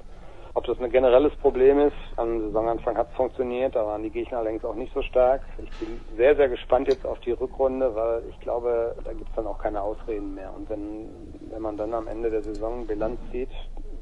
Ob 0.58 0.66
das 0.66 0.80
ein 0.80 0.90
generelles 0.90 1.36
Problem 1.36 1.80
ist, 1.80 1.96
am 2.16 2.42
Saisonanfang 2.42 2.98
hat 2.98 3.10
es 3.12 3.16
funktioniert, 3.16 3.76
da 3.76 3.86
waren 3.86 4.02
die 4.02 4.10
Gegner 4.10 4.40
allerdings 4.40 4.66
auch 4.66 4.74
nicht 4.74 4.92
so 4.92 5.04
stark. 5.04 5.44
Ich 5.60 5.70
bin 5.78 6.02
sehr, 6.16 6.36
sehr 6.36 6.50
gespannt 6.50 6.88
jetzt 6.88 7.06
auf 7.06 7.20
die 7.20 7.34
Rückrunde, 7.34 7.94
weil 7.94 8.24
ich 8.28 8.40
glaube, 8.40 8.96
da 9.06 9.14
gibt 9.14 9.30
es 9.30 9.36
dann 9.36 9.46
auch 9.46 9.60
keine 9.60 9.84
Ausreden 9.84 10.34
mehr. 10.34 10.52
Und 10.52 10.68
wenn, 10.68 11.10
wenn 11.52 11.62
man 11.62 11.78
dann 11.78 11.94
am 11.94 12.08
Ende 12.08 12.32
der 12.32 12.42
Saison 12.42 12.88
Bilanz 12.88 13.20
zieht, 13.30 13.52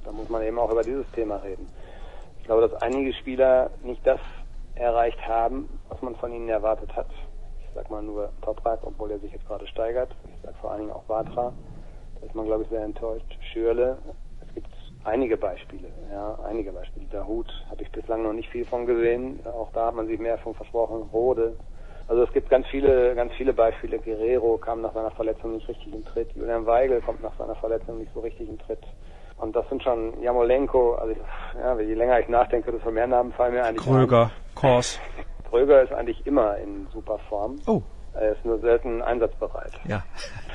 dann 0.06 0.16
muss 0.16 0.30
man 0.30 0.44
eben 0.44 0.58
auch 0.58 0.72
über 0.72 0.84
dieses 0.84 1.06
Thema 1.12 1.44
reden. 1.44 1.68
Ich 2.40 2.46
glaube, 2.46 2.70
dass 2.70 2.82
einige 2.82 3.12
Spieler 3.12 3.72
nicht 3.84 4.08
das 4.08 4.22
erreicht 4.76 5.28
haben, 5.28 5.68
was 5.90 6.02
man 6.02 6.16
von 6.16 6.32
ihnen 6.32 6.48
erwartet 6.48 6.96
hat. 6.96 7.10
Ich 7.66 7.76
sag 7.76 7.92
mal 7.92 8.02
nur 8.02 8.30
Toprak, 8.44 8.80
obwohl 8.84 9.12
er 9.12 9.20
sich 9.20 9.34
jetzt 9.34 9.46
gerade 9.46 9.68
steigert. 9.68 10.16
Ich 10.34 10.42
sag 10.42 10.56
vor 10.62 10.72
allen 10.72 10.84
Dingen 10.84 10.94
auch 10.94 11.04
Batra. 11.04 11.52
Da 12.22 12.26
ist 12.26 12.34
man, 12.34 12.46
glaube 12.46 12.64
ich, 12.64 12.70
sehr 12.70 12.86
enttäuscht. 12.86 13.38
Schürle 13.52 13.98
einige 15.06 15.38
Beispiele, 15.38 15.88
ja, 16.12 16.38
einige 16.44 16.72
Beispiele. 16.72 17.06
Der 17.14 17.26
Hut 17.28 17.48
habe 17.70 17.82
ich 17.84 17.92
bislang 17.92 18.24
noch 18.24 18.34
nicht 18.34 18.50
viel 18.50 18.66
von 18.66 18.86
gesehen. 18.86 19.40
Auch 19.46 19.72
da 19.74 19.88
hat 19.88 19.96
man 19.96 20.08
sich 20.08 20.20
mehr 20.20 20.38
von 20.40 20.54
versprochen. 20.56 21.04
Rode. 21.14 21.56
Also 22.08 22.24
es 22.24 22.34
gibt 22.34 22.50
ganz 22.50 22.68
viele, 22.68 23.16
ganz 23.16 23.34
viele 23.34 23.54
Beispiele. 23.54 23.98
Guerrero 24.00 24.58
kam 24.58 24.82
nach 24.82 24.94
seiner 24.94 25.12
Verletzung 25.12 25.54
nicht 25.54 25.68
richtig 25.68 25.94
in 25.94 26.06
Tritt. 26.06 26.32
Julian 26.36 26.66
Weigel 26.66 27.02
kommt 27.02 27.24
nach 27.24 27.36
seiner 27.38 27.56
Verletzung 27.56 28.00
nicht 28.00 28.12
so 28.14 28.20
richtig 28.20 28.50
in 28.50 28.60
Tritt. 28.60 28.84
Und 29.38 29.56
das 29.56 29.68
sind 29.70 29.84
schon 29.84 30.22
Jamolenko, 30.22 30.96
also 30.96 31.14
ja, 31.60 31.78
je 31.80 31.94
länger 31.94 32.20
ich 32.20 32.30
nachdenke, 32.30 32.72
desto 32.72 32.90
mehr 32.90 33.08
Namen 33.08 33.34
fallen 33.34 33.54
mir 33.54 33.66
eigentlich 33.66 33.86
Kröger, 33.86 34.32
Kors. 34.54 35.00
Kröger 35.50 35.84
ist 35.84 35.92
eigentlich 35.92 36.26
immer 36.26 36.58
in 36.58 36.88
super 36.94 37.20
Form. 37.30 37.58
Oh. 37.68 37.82
Er 38.16 38.32
ist 38.32 38.46
nur 38.46 38.60
selten 38.60 39.02
einsatzbereit. 39.02 39.74
Ja, 39.86 40.04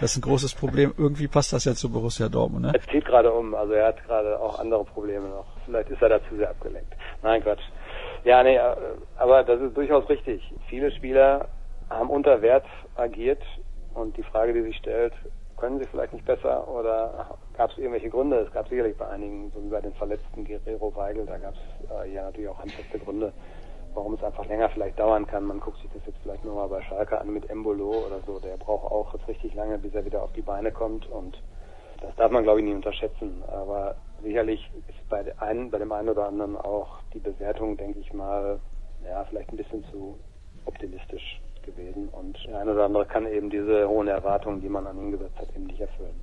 das 0.00 0.12
ist 0.12 0.18
ein 0.18 0.22
großes 0.22 0.54
Problem. 0.54 0.94
Irgendwie 0.96 1.28
passt 1.28 1.52
das 1.52 1.64
ja 1.64 1.74
zu 1.74 1.90
Borussia 1.92 2.28
Dortmund, 2.28 2.66
ne? 2.66 2.72
Er 2.74 2.80
zieht 2.90 3.04
gerade 3.04 3.32
um, 3.32 3.54
also 3.54 3.72
er 3.72 3.88
hat 3.88 4.02
gerade 4.04 4.40
auch 4.40 4.58
andere 4.58 4.84
Probleme 4.84 5.28
noch. 5.28 5.46
Vielleicht 5.66 5.90
ist 5.90 6.00
er 6.00 6.08
dazu 6.08 6.36
sehr 6.36 6.50
abgelenkt. 6.50 6.92
Nein, 7.22 7.42
Quatsch. 7.42 7.62
Ja, 8.24 8.42
nee, 8.42 8.56
äh, 8.56 8.76
aber 9.18 9.44
das 9.44 9.60
ist 9.60 9.76
durchaus 9.76 10.08
richtig. 10.08 10.42
Viele 10.68 10.90
Spieler 10.92 11.48
haben 11.90 12.08
unter 12.08 12.40
Wert 12.40 12.66
agiert 12.96 13.42
und 13.94 14.16
die 14.16 14.22
Frage, 14.22 14.52
die 14.54 14.62
sich 14.62 14.76
stellt, 14.76 15.12
können 15.56 15.78
sie 15.78 15.86
vielleicht 15.86 16.14
nicht 16.14 16.24
besser 16.24 16.66
oder 16.68 17.36
gab 17.56 17.70
es 17.70 17.78
irgendwelche 17.78 18.08
Gründe? 18.08 18.38
Es 18.38 18.52
gab 18.52 18.68
sicherlich 18.68 18.96
bei 18.96 19.06
einigen, 19.08 19.52
so 19.54 19.62
wie 19.62 19.68
bei 19.68 19.80
den 19.80 19.92
verletzten 19.94 20.44
Guerrero 20.44 20.94
Weigel, 20.96 21.26
da 21.26 21.36
gab 21.36 21.54
es 21.54 21.90
äh, 21.90 22.14
ja 22.14 22.24
natürlich 22.24 22.48
auch 22.48 22.58
handfeste 22.58 22.98
Gründe 22.98 23.32
warum 23.94 24.14
es 24.14 24.22
einfach 24.22 24.46
länger 24.46 24.68
vielleicht 24.70 24.98
dauern 24.98 25.26
kann. 25.26 25.44
Man 25.44 25.60
guckt 25.60 25.80
sich 25.80 25.90
das 25.92 26.02
jetzt 26.06 26.18
vielleicht 26.22 26.44
nur 26.44 26.54
mal 26.54 26.68
bei 26.68 26.82
Schalke 26.82 27.20
an 27.20 27.32
mit 27.32 27.48
Embolo 27.50 28.06
oder 28.06 28.20
so. 28.26 28.38
Der 28.38 28.56
braucht 28.56 28.90
auch 28.90 29.14
jetzt 29.14 29.28
richtig 29.28 29.54
lange, 29.54 29.78
bis 29.78 29.94
er 29.94 30.04
wieder 30.04 30.22
auf 30.22 30.32
die 30.32 30.42
Beine 30.42 30.72
kommt 30.72 31.06
und 31.10 31.40
das 32.00 32.14
darf 32.16 32.30
man 32.30 32.44
glaube 32.44 32.60
ich 32.60 32.66
nie 32.66 32.74
unterschätzen. 32.74 33.42
Aber 33.48 33.96
sicherlich 34.22 34.70
ist 34.88 35.08
bei, 35.08 35.24
einen, 35.40 35.70
bei 35.70 35.78
dem 35.78 35.92
einen 35.92 36.08
oder 36.08 36.26
anderen 36.26 36.56
auch 36.56 36.98
die 37.12 37.18
Bewertung, 37.18 37.76
denke 37.76 37.98
ich 38.00 38.12
mal, 38.12 38.58
ja, 39.04 39.24
vielleicht 39.24 39.50
ein 39.50 39.56
bisschen 39.56 39.84
zu 39.90 40.18
optimistisch 40.64 41.40
gewesen 41.62 42.08
und 42.08 42.38
der 42.46 42.60
eine 42.60 42.72
oder 42.72 42.84
andere 42.84 43.06
kann 43.06 43.26
eben 43.26 43.50
diese 43.50 43.88
hohen 43.88 44.08
Erwartungen, 44.08 44.60
die 44.60 44.68
man 44.68 44.86
an 44.86 44.98
ihn 44.98 45.12
gesetzt 45.12 45.36
hat, 45.36 45.54
eben 45.54 45.66
nicht 45.66 45.80
erfüllen. 45.80 46.14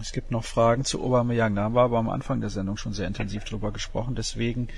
Es 0.00 0.12
gibt 0.12 0.30
noch 0.30 0.44
Fragen 0.44 0.84
zu 0.84 1.02
Aubameyang. 1.02 1.54
Da 1.54 1.62
haben 1.62 1.74
wir 1.74 1.82
aber 1.82 1.98
am 1.98 2.08
Anfang 2.08 2.40
der 2.40 2.50
Sendung 2.50 2.76
schon 2.76 2.92
sehr 2.92 3.06
intensiv 3.06 3.44
drüber 3.44 3.70
gesprochen. 3.70 4.14
Deswegen 4.16 4.68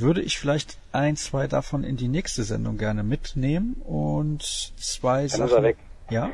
würde 0.00 0.22
ich 0.22 0.38
vielleicht 0.38 0.78
ein, 0.92 1.16
zwei 1.16 1.46
davon 1.46 1.84
in 1.84 1.96
die 1.96 2.08
nächste 2.08 2.42
Sendung 2.44 2.78
gerne 2.78 3.02
mitnehmen 3.02 3.74
und 3.84 4.42
zwei 4.42 5.22
Dann 5.22 5.28
Sachen. 5.28 5.46
Ist 5.46 5.52
er 5.52 5.62
weg. 5.62 5.76
Ja? 6.10 6.30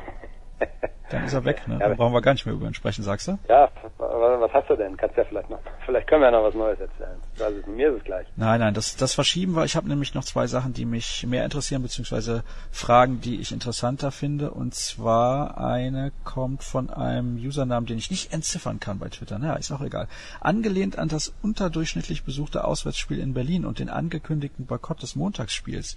Dann 1.09 1.23
ist 1.23 1.33
er 1.33 1.45
weg, 1.45 1.65
ne? 1.67 1.77
Dann 1.79 1.95
brauchen 1.95 2.13
wir 2.13 2.21
gar 2.21 2.33
nicht 2.33 2.45
mehr 2.45 2.53
über 2.53 2.67
ihn 2.67 2.73
sprechen, 2.73 3.01
sagst 3.01 3.29
du? 3.29 3.39
Ja, 3.47 3.69
was 3.97 4.51
hast 4.51 4.69
du 4.69 4.75
denn? 4.75 4.97
Kannst 4.97 5.15
ja 5.15 5.23
vielleicht 5.23 5.49
noch. 5.49 5.59
Vielleicht 5.85 6.07
können 6.07 6.21
wir 6.21 6.31
ja 6.31 6.31
noch 6.31 6.43
was 6.43 6.53
Neues 6.53 6.79
erzählen. 6.79 7.17
Also 7.39 7.69
mir 7.69 7.91
ist 7.91 7.99
es 7.99 8.03
gleich. 8.03 8.27
Nein, 8.35 8.59
nein, 8.59 8.73
das, 8.73 8.97
das 8.97 9.13
verschieben 9.13 9.55
wir. 9.55 9.63
Ich 9.63 9.77
habe 9.77 9.87
nämlich 9.87 10.13
noch 10.13 10.25
zwei 10.25 10.47
Sachen, 10.47 10.73
die 10.73 10.83
mich 10.83 11.25
mehr 11.25 11.45
interessieren, 11.45 11.81
beziehungsweise 11.81 12.43
Fragen, 12.71 13.21
die 13.21 13.39
ich 13.39 13.53
interessanter 13.53 14.11
finde. 14.11 14.51
Und 14.51 14.75
zwar 14.75 15.57
eine 15.57 16.11
kommt 16.25 16.63
von 16.63 16.89
einem 16.89 17.37
Usernamen, 17.37 17.87
den 17.87 17.97
ich 17.97 18.11
nicht 18.11 18.33
entziffern 18.33 18.81
kann 18.81 18.99
bei 18.99 19.07
Twitter. 19.07 19.39
Naja, 19.39 19.55
ist 19.55 19.71
auch 19.71 19.81
egal. 19.81 20.09
Angelehnt 20.41 20.99
an 20.99 21.07
das 21.07 21.33
unterdurchschnittlich 21.41 22.25
besuchte 22.25 22.65
Auswärtsspiel 22.65 23.19
in 23.19 23.33
Berlin 23.33 23.65
und 23.65 23.79
den 23.79 23.89
angekündigten 23.89 24.65
Boykott 24.65 25.01
des 25.01 25.15
Montagsspiels. 25.15 25.95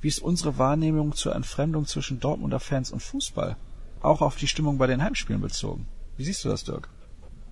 Wie 0.00 0.08
ist 0.08 0.18
unsere 0.18 0.58
Wahrnehmung 0.58 1.12
zur 1.14 1.34
Entfremdung 1.34 1.86
zwischen 1.86 2.18
Dortmunder 2.18 2.60
Fans 2.60 2.90
und 2.90 3.02
Fußball? 3.02 3.56
Auch 4.02 4.22
auf 4.22 4.36
die 4.36 4.46
Stimmung 4.46 4.78
bei 4.78 4.86
den 4.86 5.02
Heimspielen 5.02 5.42
bezogen. 5.42 5.86
Wie 6.16 6.24
siehst 6.24 6.44
du 6.44 6.48
das, 6.48 6.64
Dirk? 6.64 6.88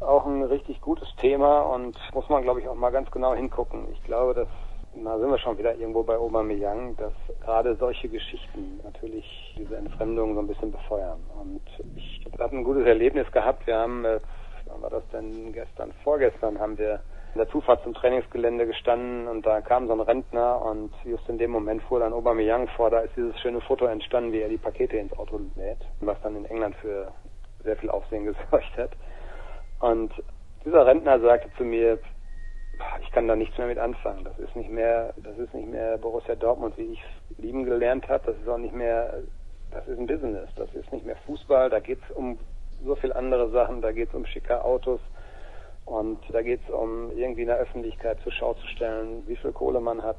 Auch 0.01 0.27
ein 0.27 0.43
richtig 0.43 0.81
gutes 0.81 1.09
Thema 1.21 1.61
und 1.63 1.97
muss 2.15 2.29
man, 2.29 2.43
glaube 2.43 2.61
ich, 2.61 2.69
auch 2.69 2.75
mal 2.75 2.91
ganz 2.91 3.11
genau 3.11 3.35
hingucken. 3.35 3.89
Ich 3.93 4.03
glaube, 4.05 4.35
dass, 4.35 4.49
da 4.95 5.19
sind 5.19 5.31
wir 5.31 5.39
schon 5.39 5.59
wieder 5.59 5.75
irgendwo 5.75 6.03
bei 6.03 6.17
Aubameyang, 6.17 6.97
dass 6.97 7.13
gerade 7.41 7.77
solche 7.77 8.09
Geschichten 8.09 8.81
natürlich 8.85 9.25
diese 9.59 9.77
Entfremdung 9.77 10.35
so 10.35 10.41
ein 10.41 10.47
bisschen 10.47 10.71
befeuern. 10.71 11.21
Und 11.41 11.63
ich 11.97 12.25
habe 12.39 12.57
ein 12.57 12.65
gutes 12.65 12.87
Erlebnis 12.87 13.31
gehabt. 13.33 13.67
Wir 13.67 13.79
haben, 13.79 14.05
äh, 14.05 14.21
wann 14.67 14.83
war 14.83 14.91
das 14.91 15.09
denn 15.13 15.53
gestern? 15.53 15.93
Vorgestern 16.05 16.59
haben 16.59 16.79
wir 16.79 17.01
in 17.37 17.41
der 17.41 17.51
Zufahrt 17.51 17.83
zum 17.83 17.93
Trainingsgelände 17.93 18.67
gestanden 18.67 19.29
und 19.29 19.45
da 19.45 19.61
kam 19.61 19.87
so 19.89 19.93
ein 19.93 20.01
Rentner 20.01 20.63
und 20.63 20.91
just 21.05 21.29
in 21.29 21.37
dem 21.37 21.51
Moment 21.51 21.83
fuhr 21.83 22.01
dann 22.01 22.15
Aubameyang 22.15 22.67
vor. 22.69 22.89
Da 22.89 23.01
ist 23.01 23.15
dieses 23.15 23.39
schöne 23.41 23.61
Foto 23.61 23.85
entstanden, 23.85 24.33
wie 24.33 24.41
er 24.41 24.49
die 24.49 24.57
Pakete 24.57 24.97
ins 24.97 25.13
Auto 25.13 25.39
lädt, 25.55 25.77
was 26.01 26.19
dann 26.23 26.35
in 26.35 26.47
England 26.47 26.75
für 26.77 27.13
sehr 27.63 27.77
viel 27.77 27.91
Aufsehen 27.91 28.25
gesorgt 28.51 28.75
hat. 28.79 28.93
Und 29.81 30.15
dieser 30.65 30.87
Rentner 30.87 31.21
sagte 31.21 31.51
zu 31.59 31.65
mir, 31.65 31.99
ich 33.03 33.11
kann 33.13 33.29
da 33.29 33.37
nichts 33.37 33.59
mehr 33.59 33.67
mit 33.67 33.79
anfangen. 33.79 34.25
Das 34.25 34.39
ist 34.39 34.57
nicht 34.57 34.71
mehr, 34.71 35.13
das 35.19 35.37
ist 35.37 35.53
nicht 35.53 35.69
mehr 35.69 35.99
Borussia 35.99 36.37
Dortmund, 36.37 36.79
wie 36.79 36.95
ich 36.95 37.05
lieben 37.37 37.65
gelernt 37.65 38.09
habe. 38.09 38.33
Das 38.33 38.37
ist 38.41 38.49
auch 38.49 38.57
nicht 38.57 38.75
mehr, 38.75 39.13
das 39.73 39.87
ist 39.87 39.99
ein 39.99 40.07
Business. 40.07 40.49
Das 40.57 40.73
ist 40.75 40.91
nicht 40.91 41.05
mehr 41.05 41.17
Fußball. 41.27 41.69
Da 41.69 41.81
geht 41.81 41.99
es 42.03 42.17
um 42.17 42.39
so 42.83 42.95
viel 42.95 43.13
andere 43.13 43.51
Sachen. 43.51 43.83
Da 43.83 43.93
geht 43.93 44.09
es 44.09 44.15
um 44.15 44.25
schicke 44.25 44.65
Autos. 44.65 45.01
Und 45.87 46.19
da 46.33 46.43
geht 46.43 46.61
es 46.67 46.75
um 46.75 47.11
irgendwie 47.17 47.43
in 47.43 47.49
der 47.49 47.59
Öffentlichkeit 47.59 48.19
zur 48.23 48.33
Schau 48.33 48.55
zu 48.55 48.67
stellen, 48.67 49.23
wie 49.27 49.37
viel 49.37 49.53
Kohle 49.53 49.81
man 49.81 50.03
hat. 50.03 50.19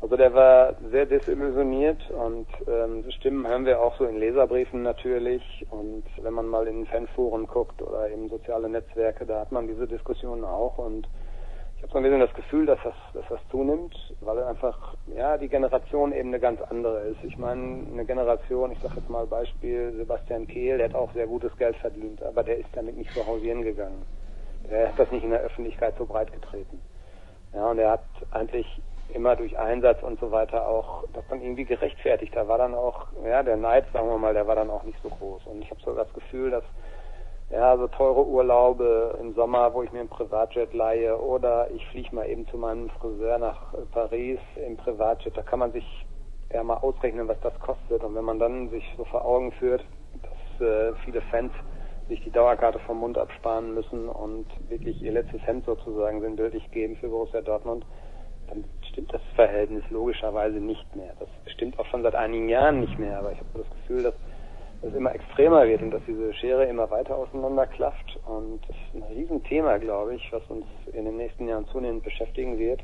Also 0.00 0.16
der 0.16 0.32
war 0.32 0.74
sehr 0.92 1.06
desillusioniert 1.06 2.08
und 2.10 2.46
ähm, 2.68 3.04
Stimmen 3.10 3.48
hören 3.48 3.66
wir 3.66 3.80
auch 3.80 3.96
so 3.98 4.04
in 4.04 4.18
Leserbriefen 4.18 4.82
natürlich 4.84 5.66
und 5.70 6.04
wenn 6.22 6.34
man 6.34 6.46
mal 6.46 6.68
in 6.68 6.86
Fanforen 6.86 7.48
guckt 7.48 7.82
oder 7.82 8.06
in 8.06 8.28
soziale 8.28 8.68
Netzwerke, 8.68 9.26
da 9.26 9.40
hat 9.40 9.50
man 9.50 9.66
diese 9.66 9.88
Diskussionen 9.88 10.44
auch 10.44 10.78
und 10.78 11.08
ich 11.76 11.82
habe 11.82 11.92
so 11.92 11.98
ein 11.98 12.04
bisschen 12.04 12.20
das 12.20 12.34
Gefühl, 12.34 12.66
dass 12.66 12.78
das, 12.84 12.94
dass 13.14 13.24
das 13.28 13.40
zunimmt, 13.50 13.94
weil 14.20 14.40
einfach 14.44 14.94
ja 15.16 15.36
die 15.36 15.48
Generation 15.48 16.12
eben 16.12 16.28
eine 16.28 16.40
ganz 16.40 16.60
andere 16.62 17.00
ist. 17.02 17.22
Ich 17.24 17.36
meine, 17.38 17.86
eine 17.92 18.04
Generation, 18.04 18.70
ich 18.70 18.78
sage 18.80 18.96
jetzt 18.96 19.08
mal 19.08 19.26
Beispiel 19.26 19.94
Sebastian 19.96 20.46
Kehl, 20.46 20.78
der 20.78 20.90
hat 20.90 20.94
auch 20.94 21.12
sehr 21.12 21.26
gutes 21.26 21.56
Geld 21.56 21.76
verdient, 21.76 22.22
aber 22.22 22.44
der 22.44 22.58
ist 22.58 22.68
damit 22.72 22.96
nicht 22.96 23.12
so 23.14 23.26
hausieren 23.26 23.62
gegangen. 23.62 24.04
Er 24.70 24.88
hat 24.88 24.98
das 24.98 25.10
nicht 25.10 25.24
in 25.24 25.30
der 25.30 25.40
Öffentlichkeit 25.40 25.94
so 25.98 26.04
breit 26.04 26.32
getreten. 26.32 26.80
Ja, 27.54 27.70
und 27.70 27.78
er 27.78 27.92
hat 27.92 28.04
eigentlich 28.30 28.66
immer 29.14 29.36
durch 29.36 29.58
Einsatz 29.58 30.02
und 30.02 30.20
so 30.20 30.30
weiter 30.30 30.68
auch 30.68 31.04
das 31.14 31.24
dann 31.28 31.40
irgendwie 31.40 31.64
gerechtfertigt. 31.64 32.36
Da 32.36 32.46
war 32.46 32.58
dann 32.58 32.74
auch, 32.74 33.06
ja, 33.24 33.42
der 33.42 33.56
Neid, 33.56 33.86
sagen 33.92 34.08
wir 34.08 34.18
mal, 34.18 34.34
der 34.34 34.46
war 34.46 34.56
dann 34.56 34.70
auch 34.70 34.82
nicht 34.82 34.98
so 35.02 35.08
groß. 35.08 35.46
Und 35.46 35.62
ich 35.62 35.70
habe 35.70 35.80
so 35.82 35.94
das 35.94 36.12
Gefühl, 36.12 36.50
dass 36.50 36.64
ja, 37.50 37.76
so 37.78 37.88
teure 37.88 38.26
Urlaube 38.26 39.16
im 39.20 39.32
Sommer, 39.34 39.72
wo 39.72 39.82
ich 39.82 39.90
mir 39.92 40.00
ein 40.00 40.08
Privatjet 40.08 40.74
leihe 40.74 41.18
oder 41.18 41.70
ich 41.70 41.86
fliege 41.88 42.14
mal 42.14 42.28
eben 42.28 42.46
zu 42.48 42.58
meinem 42.58 42.90
Friseur 42.90 43.38
nach 43.38 43.72
Paris 43.92 44.38
im 44.66 44.76
Privatjet, 44.76 45.34
da 45.34 45.42
kann 45.42 45.60
man 45.60 45.72
sich 45.72 46.06
ja 46.52 46.62
mal 46.62 46.76
ausrechnen, 46.76 47.26
was 47.26 47.40
das 47.40 47.58
kostet. 47.60 48.04
Und 48.04 48.14
wenn 48.14 48.24
man 48.24 48.38
dann 48.38 48.68
sich 48.68 48.84
so 48.98 49.04
vor 49.04 49.24
Augen 49.24 49.52
führt, 49.52 49.82
dass 50.22 50.66
äh, 50.66 50.92
viele 51.04 51.22
Fans 51.22 51.52
sich 52.08 52.22
die 52.24 52.30
Dauerkarte 52.30 52.78
vom 52.80 52.98
Mund 53.00 53.18
absparen 53.18 53.74
müssen 53.74 54.08
und 54.08 54.46
wirklich 54.68 55.02
ihr 55.02 55.12
letztes 55.12 55.42
Hemd 55.46 55.66
sozusagen 55.66 56.20
sinnbildlich 56.20 56.70
geben 56.70 56.96
für 56.96 57.08
Borussia 57.08 57.40
Dortmund, 57.40 57.84
dann 58.48 58.64
stimmt 58.90 59.12
das 59.12 59.20
Verhältnis 59.34 59.84
logischerweise 59.90 60.56
nicht 60.56 60.96
mehr. 60.96 61.12
Das 61.18 61.28
stimmt 61.52 61.78
auch 61.78 61.86
schon 61.86 62.02
seit 62.02 62.14
einigen 62.14 62.48
Jahren 62.48 62.80
nicht 62.80 62.98
mehr, 62.98 63.18
aber 63.18 63.32
ich 63.32 63.38
habe 63.38 63.50
das 63.54 63.70
Gefühl, 63.70 64.02
dass 64.02 64.14
es 64.82 64.94
immer 64.94 65.14
extremer 65.14 65.66
wird 65.66 65.82
und 65.82 65.90
dass 65.90 66.02
diese 66.06 66.32
Schere 66.34 66.64
immer 66.64 66.90
weiter 66.90 67.16
auseinanderklafft. 67.16 68.18
Und 68.26 68.60
das 68.68 68.76
ist 68.76 68.94
ein 68.94 69.02
Riesenthema, 69.02 69.76
glaube 69.78 70.14
ich, 70.14 70.32
was 70.32 70.42
uns 70.48 70.66
in 70.92 71.04
den 71.04 71.16
nächsten 71.16 71.48
Jahren 71.48 71.66
zunehmend 71.68 72.04
beschäftigen 72.04 72.58
wird. 72.58 72.80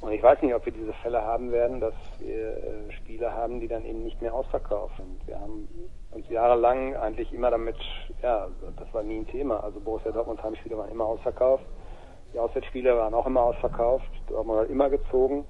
Und 0.00 0.12
ich 0.12 0.22
weiß 0.22 0.42
nicht, 0.42 0.54
ob 0.54 0.64
wir 0.66 0.72
diese 0.72 0.92
Fälle 0.94 1.22
haben 1.22 1.50
werden, 1.52 1.80
dass 1.80 1.94
wir 2.18 2.56
äh, 2.56 2.92
Spiele 2.92 3.32
haben, 3.32 3.60
die 3.60 3.68
dann 3.68 3.84
eben 3.84 4.02
nicht 4.02 4.20
mehr 4.20 4.34
ausverkaufen. 4.34 5.20
Wir 5.26 5.40
haben 5.40 5.68
uns 6.10 6.28
jahrelang 6.28 6.94
eigentlich 6.96 7.32
immer 7.32 7.50
damit, 7.50 7.76
ja, 8.22 8.48
das 8.76 8.92
war 8.92 9.02
nie 9.02 9.18
ein 9.18 9.26
Thema. 9.26 9.62
Also 9.64 9.80
Borussia 9.80 10.12
Dortmund 10.12 10.42
Heimspiele 10.42 10.76
waren 10.76 10.90
immer 10.90 11.06
ausverkauft. 11.06 11.64
Die 12.34 12.38
Auswärtsspiele 12.38 12.96
waren 12.96 13.14
auch 13.14 13.26
immer 13.26 13.42
ausverkauft. 13.42 14.10
Dortmund 14.28 14.60
hat 14.60 14.70
immer 14.70 14.90
gezogen. 14.90 15.46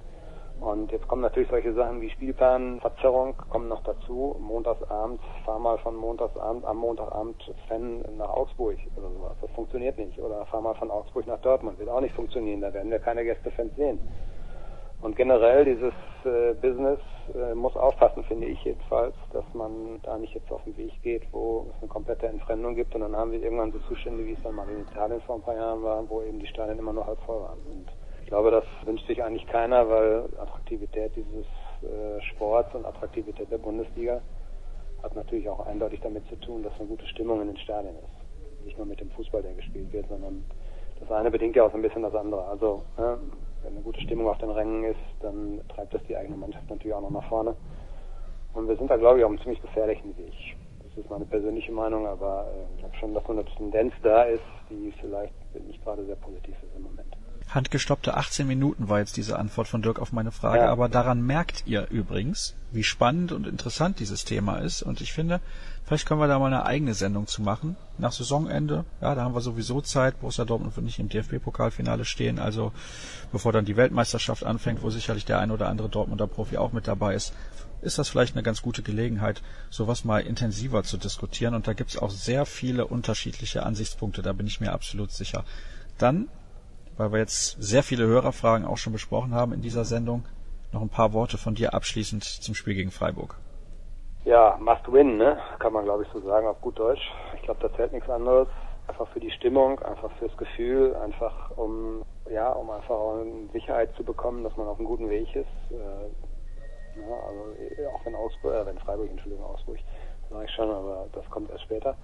Und 0.60 0.90
jetzt 0.90 1.06
kommen 1.06 1.20
natürlich 1.20 1.50
solche 1.50 1.74
Sachen 1.74 2.00
wie 2.00 2.08
Spielplanverzerrung 2.08 3.36
kommen 3.50 3.68
noch 3.68 3.82
dazu. 3.82 4.36
Montagsabend, 4.40 5.20
fahr 5.44 5.58
mal 5.58 5.76
von 5.78 5.94
Montagsabend 5.96 6.64
am 6.64 6.78
Montagabend 6.78 7.36
Fan 7.68 8.02
nach 8.16 8.30
Augsburg 8.30 8.78
oder 8.96 9.10
sowas. 9.10 9.36
Das 9.42 9.50
funktioniert 9.50 9.98
nicht. 9.98 10.18
Oder 10.18 10.46
fahr 10.46 10.62
mal 10.62 10.74
von 10.76 10.90
Augsburg 10.90 11.26
nach 11.26 11.40
Dortmund. 11.40 11.78
Wird 11.78 11.90
auch 11.90 12.00
nicht 12.00 12.14
funktionieren. 12.14 12.62
Da 12.62 12.72
werden 12.72 12.90
wir 12.90 13.00
keine 13.00 13.24
Gästefans 13.24 13.74
sehen. 13.76 13.98
Und 15.02 15.14
generell 15.14 15.64
dieses 15.64 15.92
äh, 16.24 16.54
Business 16.54 16.98
äh, 17.34 17.54
muss 17.54 17.76
aufpassen, 17.76 18.24
finde 18.24 18.46
ich 18.46 18.62
jedenfalls, 18.64 19.14
dass 19.32 19.44
man 19.52 20.00
da 20.02 20.16
nicht 20.18 20.34
jetzt 20.34 20.50
auf 20.50 20.64
den 20.64 20.76
Weg 20.76 20.92
geht, 21.02 21.22
wo 21.32 21.66
es 21.70 21.82
eine 21.82 21.88
komplette 21.88 22.26
Entfremdung 22.26 22.74
gibt 22.74 22.94
und 22.94 23.02
dann 23.02 23.14
haben 23.14 23.32
wir 23.32 23.42
irgendwann 23.42 23.72
so 23.72 23.78
Zustände, 23.88 24.24
wie 24.24 24.32
es 24.32 24.42
dann 24.42 24.54
mal 24.54 24.68
in 24.68 24.82
Italien 24.82 25.20
vor 25.22 25.36
ein 25.36 25.42
paar 25.42 25.54
Jahren 25.54 25.82
war, 25.82 26.08
wo 26.08 26.22
eben 26.22 26.38
die 26.38 26.46
Stadien 26.46 26.78
immer 26.78 26.92
noch 26.92 27.06
halb 27.06 27.20
voll 27.20 27.42
waren. 27.42 27.58
Und 27.70 27.86
ich 28.22 28.28
glaube, 28.28 28.50
das 28.50 28.64
wünscht 28.84 29.06
sich 29.06 29.22
eigentlich 29.22 29.46
keiner, 29.46 29.88
weil 29.88 30.24
Attraktivität 30.38 31.12
dieses 31.14 31.46
äh, 31.82 32.20
Sports 32.32 32.74
und 32.74 32.84
Attraktivität 32.84 33.50
der 33.50 33.58
Bundesliga 33.58 34.20
hat 35.02 35.14
natürlich 35.14 35.48
auch 35.48 35.66
eindeutig 35.66 36.00
damit 36.00 36.26
zu 36.28 36.36
tun, 36.36 36.62
dass 36.62 36.72
eine 36.78 36.88
gute 36.88 37.06
Stimmung 37.06 37.40
in 37.42 37.48
den 37.48 37.58
Stadien 37.58 37.94
ist. 37.94 38.64
Nicht 38.64 38.78
nur 38.78 38.86
mit 38.86 38.98
dem 38.98 39.10
Fußball, 39.10 39.42
der 39.42 39.52
gespielt 39.54 39.92
wird, 39.92 40.08
sondern 40.08 40.44
das 40.98 41.10
eine 41.12 41.30
bedingt 41.30 41.54
ja 41.54 41.64
auch 41.64 41.70
so 41.70 41.76
ein 41.76 41.82
bisschen 41.82 42.02
das 42.02 42.14
andere. 42.14 42.44
Also 42.46 42.82
ne, 42.96 43.18
wenn 43.66 43.74
eine 43.74 43.82
gute 43.82 44.00
Stimmung 44.00 44.28
auf 44.28 44.38
den 44.38 44.50
Rängen 44.50 44.84
ist, 44.84 45.00
dann 45.20 45.60
treibt 45.68 45.92
das 45.92 46.02
die 46.04 46.16
eigene 46.16 46.36
Mannschaft 46.36 46.70
natürlich 46.70 46.94
auch 46.94 47.00
noch 47.00 47.10
nach 47.10 47.28
vorne. 47.28 47.56
Und 48.54 48.68
wir 48.68 48.76
sind 48.76 48.88
da, 48.88 48.96
glaube 48.96 49.18
ich, 49.18 49.24
auf 49.24 49.30
einem 49.30 49.40
ziemlich 49.40 49.60
gefährlichen 49.60 50.16
Weg. 50.16 50.32
Das 50.84 50.96
ist 50.96 51.10
meine 51.10 51.24
persönliche 51.24 51.72
Meinung, 51.72 52.06
aber 52.06 52.46
äh, 52.46 52.74
ich 52.74 52.78
glaube 52.78 52.96
schon, 52.96 53.12
dass 53.12 53.24
so 53.24 53.32
eine 53.32 53.44
Tendenz 53.44 53.92
da 54.02 54.22
ist, 54.22 54.44
die 54.70 54.92
vielleicht 55.00 55.34
nicht 55.66 55.82
gerade 55.82 56.04
sehr 56.04 56.16
positiv 56.16 56.54
ist 56.62 56.76
im 56.76 56.84
Moment. 56.84 57.15
Handgestoppte 57.56 58.18
18 58.18 58.46
Minuten 58.46 58.90
war 58.90 58.98
jetzt 58.98 59.16
diese 59.16 59.38
Antwort 59.38 59.66
von 59.66 59.80
Dirk 59.80 59.98
auf 59.98 60.12
meine 60.12 60.30
Frage, 60.30 60.64
ja. 60.64 60.70
aber 60.70 60.90
daran 60.90 61.24
merkt 61.24 61.66
ihr 61.66 61.88
übrigens, 61.90 62.54
wie 62.70 62.84
spannend 62.84 63.32
und 63.32 63.46
interessant 63.46 63.98
dieses 63.98 64.26
Thema 64.26 64.58
ist. 64.58 64.82
Und 64.82 65.00
ich 65.00 65.14
finde, 65.14 65.40
vielleicht 65.86 66.06
können 66.06 66.20
wir 66.20 66.28
da 66.28 66.38
mal 66.38 66.48
eine 66.48 66.66
eigene 66.66 66.92
Sendung 66.92 67.26
zu 67.26 67.40
machen. 67.40 67.74
Nach 67.96 68.12
Saisonende, 68.12 68.84
ja, 69.00 69.14
da 69.14 69.22
haben 69.22 69.34
wir 69.34 69.40
sowieso 69.40 69.80
Zeit. 69.80 70.20
Borussia 70.20 70.44
Dortmund 70.44 70.76
wird 70.76 70.84
nicht 70.84 70.98
im 70.98 71.08
DFB-Pokalfinale 71.08 72.04
stehen, 72.04 72.38
also 72.38 72.72
bevor 73.32 73.52
dann 73.52 73.64
die 73.64 73.78
Weltmeisterschaft 73.78 74.44
anfängt, 74.44 74.82
wo 74.82 74.90
sicherlich 74.90 75.24
der 75.24 75.38
ein 75.38 75.50
oder 75.50 75.68
andere 75.68 75.88
Dortmunder 75.88 76.26
Profi 76.26 76.58
auch 76.58 76.72
mit 76.72 76.86
dabei 76.86 77.14
ist, 77.14 77.32
ist 77.80 77.98
das 77.98 78.10
vielleicht 78.10 78.34
eine 78.34 78.42
ganz 78.42 78.60
gute 78.60 78.82
Gelegenheit, 78.82 79.42
sowas 79.70 80.04
mal 80.04 80.20
intensiver 80.20 80.82
zu 80.82 80.98
diskutieren. 80.98 81.54
Und 81.54 81.66
da 81.66 81.72
gibt's 81.72 81.96
auch 81.96 82.10
sehr 82.10 82.44
viele 82.44 82.86
unterschiedliche 82.86 83.64
Ansichtspunkte, 83.64 84.20
da 84.20 84.34
bin 84.34 84.46
ich 84.46 84.60
mir 84.60 84.72
absolut 84.72 85.10
sicher. 85.10 85.44
Dann 85.96 86.28
weil 86.96 87.12
wir 87.12 87.18
jetzt 87.18 87.62
sehr 87.62 87.82
viele 87.82 88.06
Hörerfragen 88.06 88.66
auch 88.66 88.78
schon 88.78 88.92
besprochen 88.92 89.34
haben 89.34 89.52
in 89.52 89.62
dieser 89.62 89.84
Sendung, 89.84 90.24
noch 90.72 90.82
ein 90.82 90.88
paar 90.88 91.12
Worte 91.12 91.38
von 91.38 91.54
dir 91.54 91.74
abschließend 91.74 92.24
zum 92.24 92.54
Spiel 92.54 92.74
gegen 92.74 92.90
Freiburg. 92.90 93.36
Ja, 94.24 94.58
must 94.60 94.92
win, 94.92 95.18
ne? 95.18 95.38
Kann 95.58 95.72
man 95.72 95.84
glaube 95.84 96.02
ich 96.02 96.08
so 96.12 96.20
sagen 96.20 96.46
auf 96.46 96.60
gut 96.60 96.78
Deutsch. 96.78 97.12
Ich 97.36 97.42
glaube, 97.42 97.60
da 97.60 97.74
zählt 97.76 97.92
nichts 97.92 98.10
anderes. 98.10 98.48
Einfach 98.88 99.08
für 99.08 99.20
die 99.20 99.30
Stimmung, 99.30 99.78
einfach 99.80 100.10
fürs 100.18 100.36
Gefühl, 100.36 100.94
einfach 100.96 101.50
um 101.56 102.04
ja, 102.30 102.50
um 102.50 102.70
einfach 102.70 102.94
auch 102.94 103.24
Sicherheit 103.52 103.94
zu 103.96 104.04
bekommen, 104.04 104.42
dass 104.42 104.56
man 104.56 104.66
auf 104.66 104.78
einem 104.78 104.88
guten 104.88 105.08
Weg 105.08 105.28
ist. 105.34 105.46
Äh, 105.70 107.00
ja, 107.00 107.14
also 107.14 107.94
auch 107.94 108.04
wenn 108.04 108.14
Augsburg, 108.14 108.54
äh, 108.54 108.66
wenn 108.66 108.78
Freiburg, 108.78 109.10
Entschuldigung, 109.10 109.44
Augsburg, 109.44 109.78
sage 110.30 110.44
ich 110.44 110.50
schon, 110.52 110.70
aber 110.70 111.06
das 111.12 111.28
kommt 111.30 111.50
erst 111.50 111.64
später. 111.64 111.96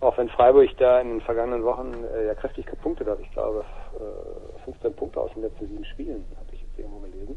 Auch 0.00 0.16
wenn 0.16 0.28
Freiburg 0.28 0.70
da 0.78 1.00
in 1.00 1.08
den 1.08 1.20
vergangenen 1.20 1.64
Wochen 1.64 1.92
äh, 2.14 2.26
ja 2.26 2.34
kräftig 2.34 2.66
gepunktet 2.66 3.08
hat. 3.08 3.18
Ich 3.20 3.30
glaube, 3.32 3.64
äh, 3.94 4.64
15 4.64 4.94
Punkte 4.94 5.20
aus 5.20 5.32
den 5.34 5.42
letzten 5.42 5.66
sieben 5.66 5.84
Spielen, 5.86 6.24
habe 6.36 6.54
ich 6.54 6.62
jetzt 6.62 6.78
irgendwo 6.78 7.00
gelesen. 7.00 7.36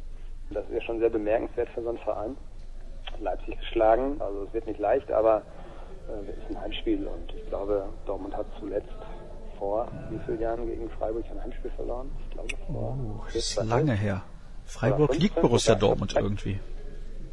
Das 0.52 0.66
ist 0.66 0.74
ja 0.74 0.82
schon 0.82 1.00
sehr 1.00 1.10
bemerkenswert 1.10 1.70
für 1.70 1.82
so 1.82 1.90
einen 1.90 1.98
Verein. 2.00 2.38
Leipzig 3.20 3.58
geschlagen, 3.60 4.22
also 4.22 4.44
es 4.44 4.54
wird 4.54 4.68
nicht 4.68 4.80
leicht, 4.80 5.12
aber 5.12 5.42
äh, 6.08 6.30
es 6.30 6.38
ist 6.38 6.50
ein 6.50 6.62
Heimspiel 6.62 7.08
und 7.08 7.34
ich 7.36 7.48
glaube, 7.50 7.86
Dortmund 8.06 8.36
hat 8.36 8.46
zuletzt 8.60 8.90
vor 9.58 9.88
wie 10.10 10.20
vielen 10.26 10.42
Jahren 10.42 10.66
gegen 10.66 10.90
Freiburg 10.90 11.24
ein 11.32 11.44
Heimspiel 11.44 11.72
verloren? 11.72 12.12
Ich 12.20 12.30
glaube 12.32 12.50
vor. 12.68 12.98
Oh, 13.00 13.24
das 13.26 13.36
ist 13.36 13.64
lange 13.64 13.94
her. 13.94 14.24
Freiburg 14.66 15.16
liegt 15.18 15.40
Borussia 15.42 15.76
Dortmund 15.76 16.16
irgendwie. 16.16 16.60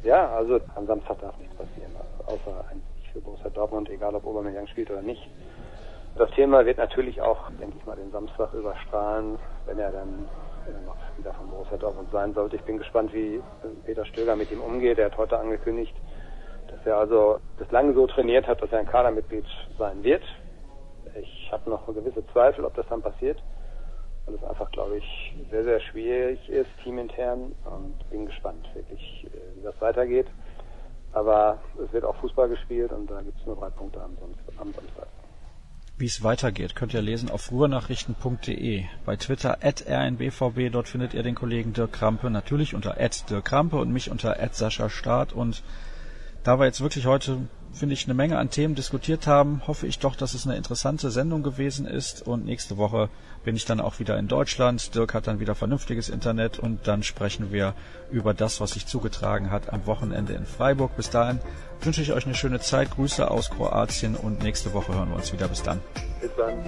Ja, 0.02 0.34
also 0.34 0.60
am 0.74 0.86
Samstag 0.86 1.20
darf 1.20 1.38
nichts 1.38 1.54
passieren, 1.54 1.90
also 1.96 2.34
außer 2.34 2.64
ein 2.70 2.82
für 3.12 3.20
Borussia 3.20 3.50
Dortmund, 3.50 3.88
egal 3.90 4.14
ob 4.14 4.26
Aubameyang 4.26 4.66
spielt 4.66 4.90
oder 4.90 5.02
nicht. 5.02 5.28
Das 6.16 6.30
Thema 6.32 6.66
wird 6.66 6.78
natürlich 6.78 7.20
auch, 7.20 7.50
denke 7.60 7.76
ich 7.78 7.86
mal, 7.86 7.96
den 7.96 8.10
Samstag 8.10 8.52
überstrahlen, 8.52 9.38
wenn 9.66 9.78
er 9.78 9.92
dann 9.92 10.28
noch 10.84 10.96
wieder 11.16 11.32
von 11.34 11.48
Borussia 11.48 11.76
Dortmund 11.76 12.10
sein 12.12 12.34
sollte. 12.34 12.56
Ich 12.56 12.62
bin 12.62 12.78
gespannt, 12.78 13.12
wie 13.12 13.40
Peter 13.84 14.04
Stöger 14.04 14.36
mit 14.36 14.50
ihm 14.50 14.60
umgeht. 14.60 14.98
Er 14.98 15.06
hat 15.06 15.16
heute 15.16 15.38
angekündigt, 15.38 15.94
dass 16.68 16.84
er 16.84 16.96
also 16.96 17.40
bislang 17.58 17.94
so 17.94 18.06
trainiert 18.06 18.46
hat, 18.46 18.62
dass 18.62 18.72
er 18.72 18.80
ein 18.80 18.86
Kadermitglied 18.86 19.46
sein 19.78 20.02
wird. 20.02 20.22
Ich 21.14 21.50
habe 21.50 21.70
noch 21.70 21.86
gewisse 21.86 22.26
Zweifel, 22.32 22.64
ob 22.64 22.74
das 22.74 22.86
dann 22.88 23.02
passiert, 23.02 23.42
weil 24.26 24.34
es 24.34 24.44
einfach, 24.44 24.70
glaube 24.70 24.98
ich, 24.98 25.34
sehr, 25.50 25.64
sehr 25.64 25.80
schwierig 25.80 26.48
ist, 26.48 26.68
teamintern 26.82 27.54
und 27.64 28.10
bin 28.10 28.26
gespannt 28.26 28.68
wirklich, 28.74 29.26
äh, 29.26 29.56
wie 29.56 29.62
das 29.62 29.80
weitergeht. 29.80 30.26
Aber 31.12 31.58
es 31.84 31.92
wird 31.92 32.04
auch 32.04 32.16
Fußball 32.16 32.48
gespielt 32.48 32.92
und 32.92 33.10
da 33.10 33.20
gibt 33.22 33.38
es 33.40 33.46
nur 33.46 33.56
drei 33.56 33.70
Punkte 33.70 34.00
am, 34.02 34.16
Samstag. 34.56 35.08
Wie 35.96 36.06
es 36.06 36.22
weitergeht, 36.22 36.76
könnt 36.76 36.94
ihr 36.94 37.02
lesen 37.02 37.28
auf 37.28 37.50
ruhrnachrichten.de. 37.50 38.84
Bei 39.04 39.16
Twitter 39.16 39.58
at 39.62 39.84
rnbvb, 39.88 40.70
dort 40.70 40.88
findet 40.88 41.12
ihr 41.12 41.24
den 41.24 41.34
Kollegen 41.34 41.72
Dirk 41.72 41.92
Krampe, 41.92 42.30
natürlich 42.30 42.74
unter 42.74 43.00
at 43.00 43.28
Dirk 43.30 43.46
Krampe 43.46 43.76
und 43.78 43.92
mich 43.92 44.10
unter 44.10 44.40
at 44.40 44.54
Sascha 44.54 44.90
Staat. 44.90 45.32
Und 45.32 45.64
da 46.44 46.60
wir 46.60 46.66
jetzt 46.66 46.82
wirklich 46.82 47.06
heute 47.06 47.48
finde 47.72 47.94
ich, 47.94 48.04
eine 48.04 48.14
Menge 48.14 48.38
an 48.38 48.50
Themen 48.50 48.74
diskutiert 48.74 49.26
haben, 49.26 49.62
hoffe 49.66 49.86
ich 49.86 49.98
doch, 49.98 50.16
dass 50.16 50.34
es 50.34 50.46
eine 50.46 50.56
interessante 50.56 51.10
Sendung 51.10 51.42
gewesen 51.42 51.86
ist. 51.86 52.26
Und 52.26 52.44
nächste 52.44 52.76
Woche 52.76 53.08
bin 53.48 53.56
ich 53.56 53.64
dann 53.64 53.80
auch 53.80 53.98
wieder 53.98 54.18
in 54.18 54.28
Deutschland. 54.28 54.94
Dirk 54.94 55.14
hat 55.14 55.26
dann 55.26 55.40
wieder 55.40 55.54
vernünftiges 55.54 56.10
Internet 56.10 56.58
und 56.58 56.86
dann 56.86 57.02
sprechen 57.02 57.50
wir 57.50 57.72
über 58.10 58.34
das, 58.34 58.60
was 58.60 58.72
sich 58.72 58.84
zugetragen 58.84 59.50
hat 59.50 59.72
am 59.72 59.86
Wochenende 59.86 60.34
in 60.34 60.44
Freiburg. 60.44 60.94
Bis 60.98 61.08
dahin 61.08 61.40
wünsche 61.80 62.02
ich 62.02 62.12
euch 62.12 62.26
eine 62.26 62.34
schöne 62.34 62.60
Zeit. 62.60 62.90
Grüße 62.90 63.30
aus 63.30 63.48
Kroatien 63.48 64.16
und 64.16 64.42
nächste 64.42 64.74
Woche 64.74 64.94
hören 64.94 65.08
wir 65.08 65.16
uns 65.16 65.32
wieder. 65.32 65.48
Bis 65.48 65.62
dann. 65.62 65.80
Bis 66.20 66.30
dann. 66.36 66.58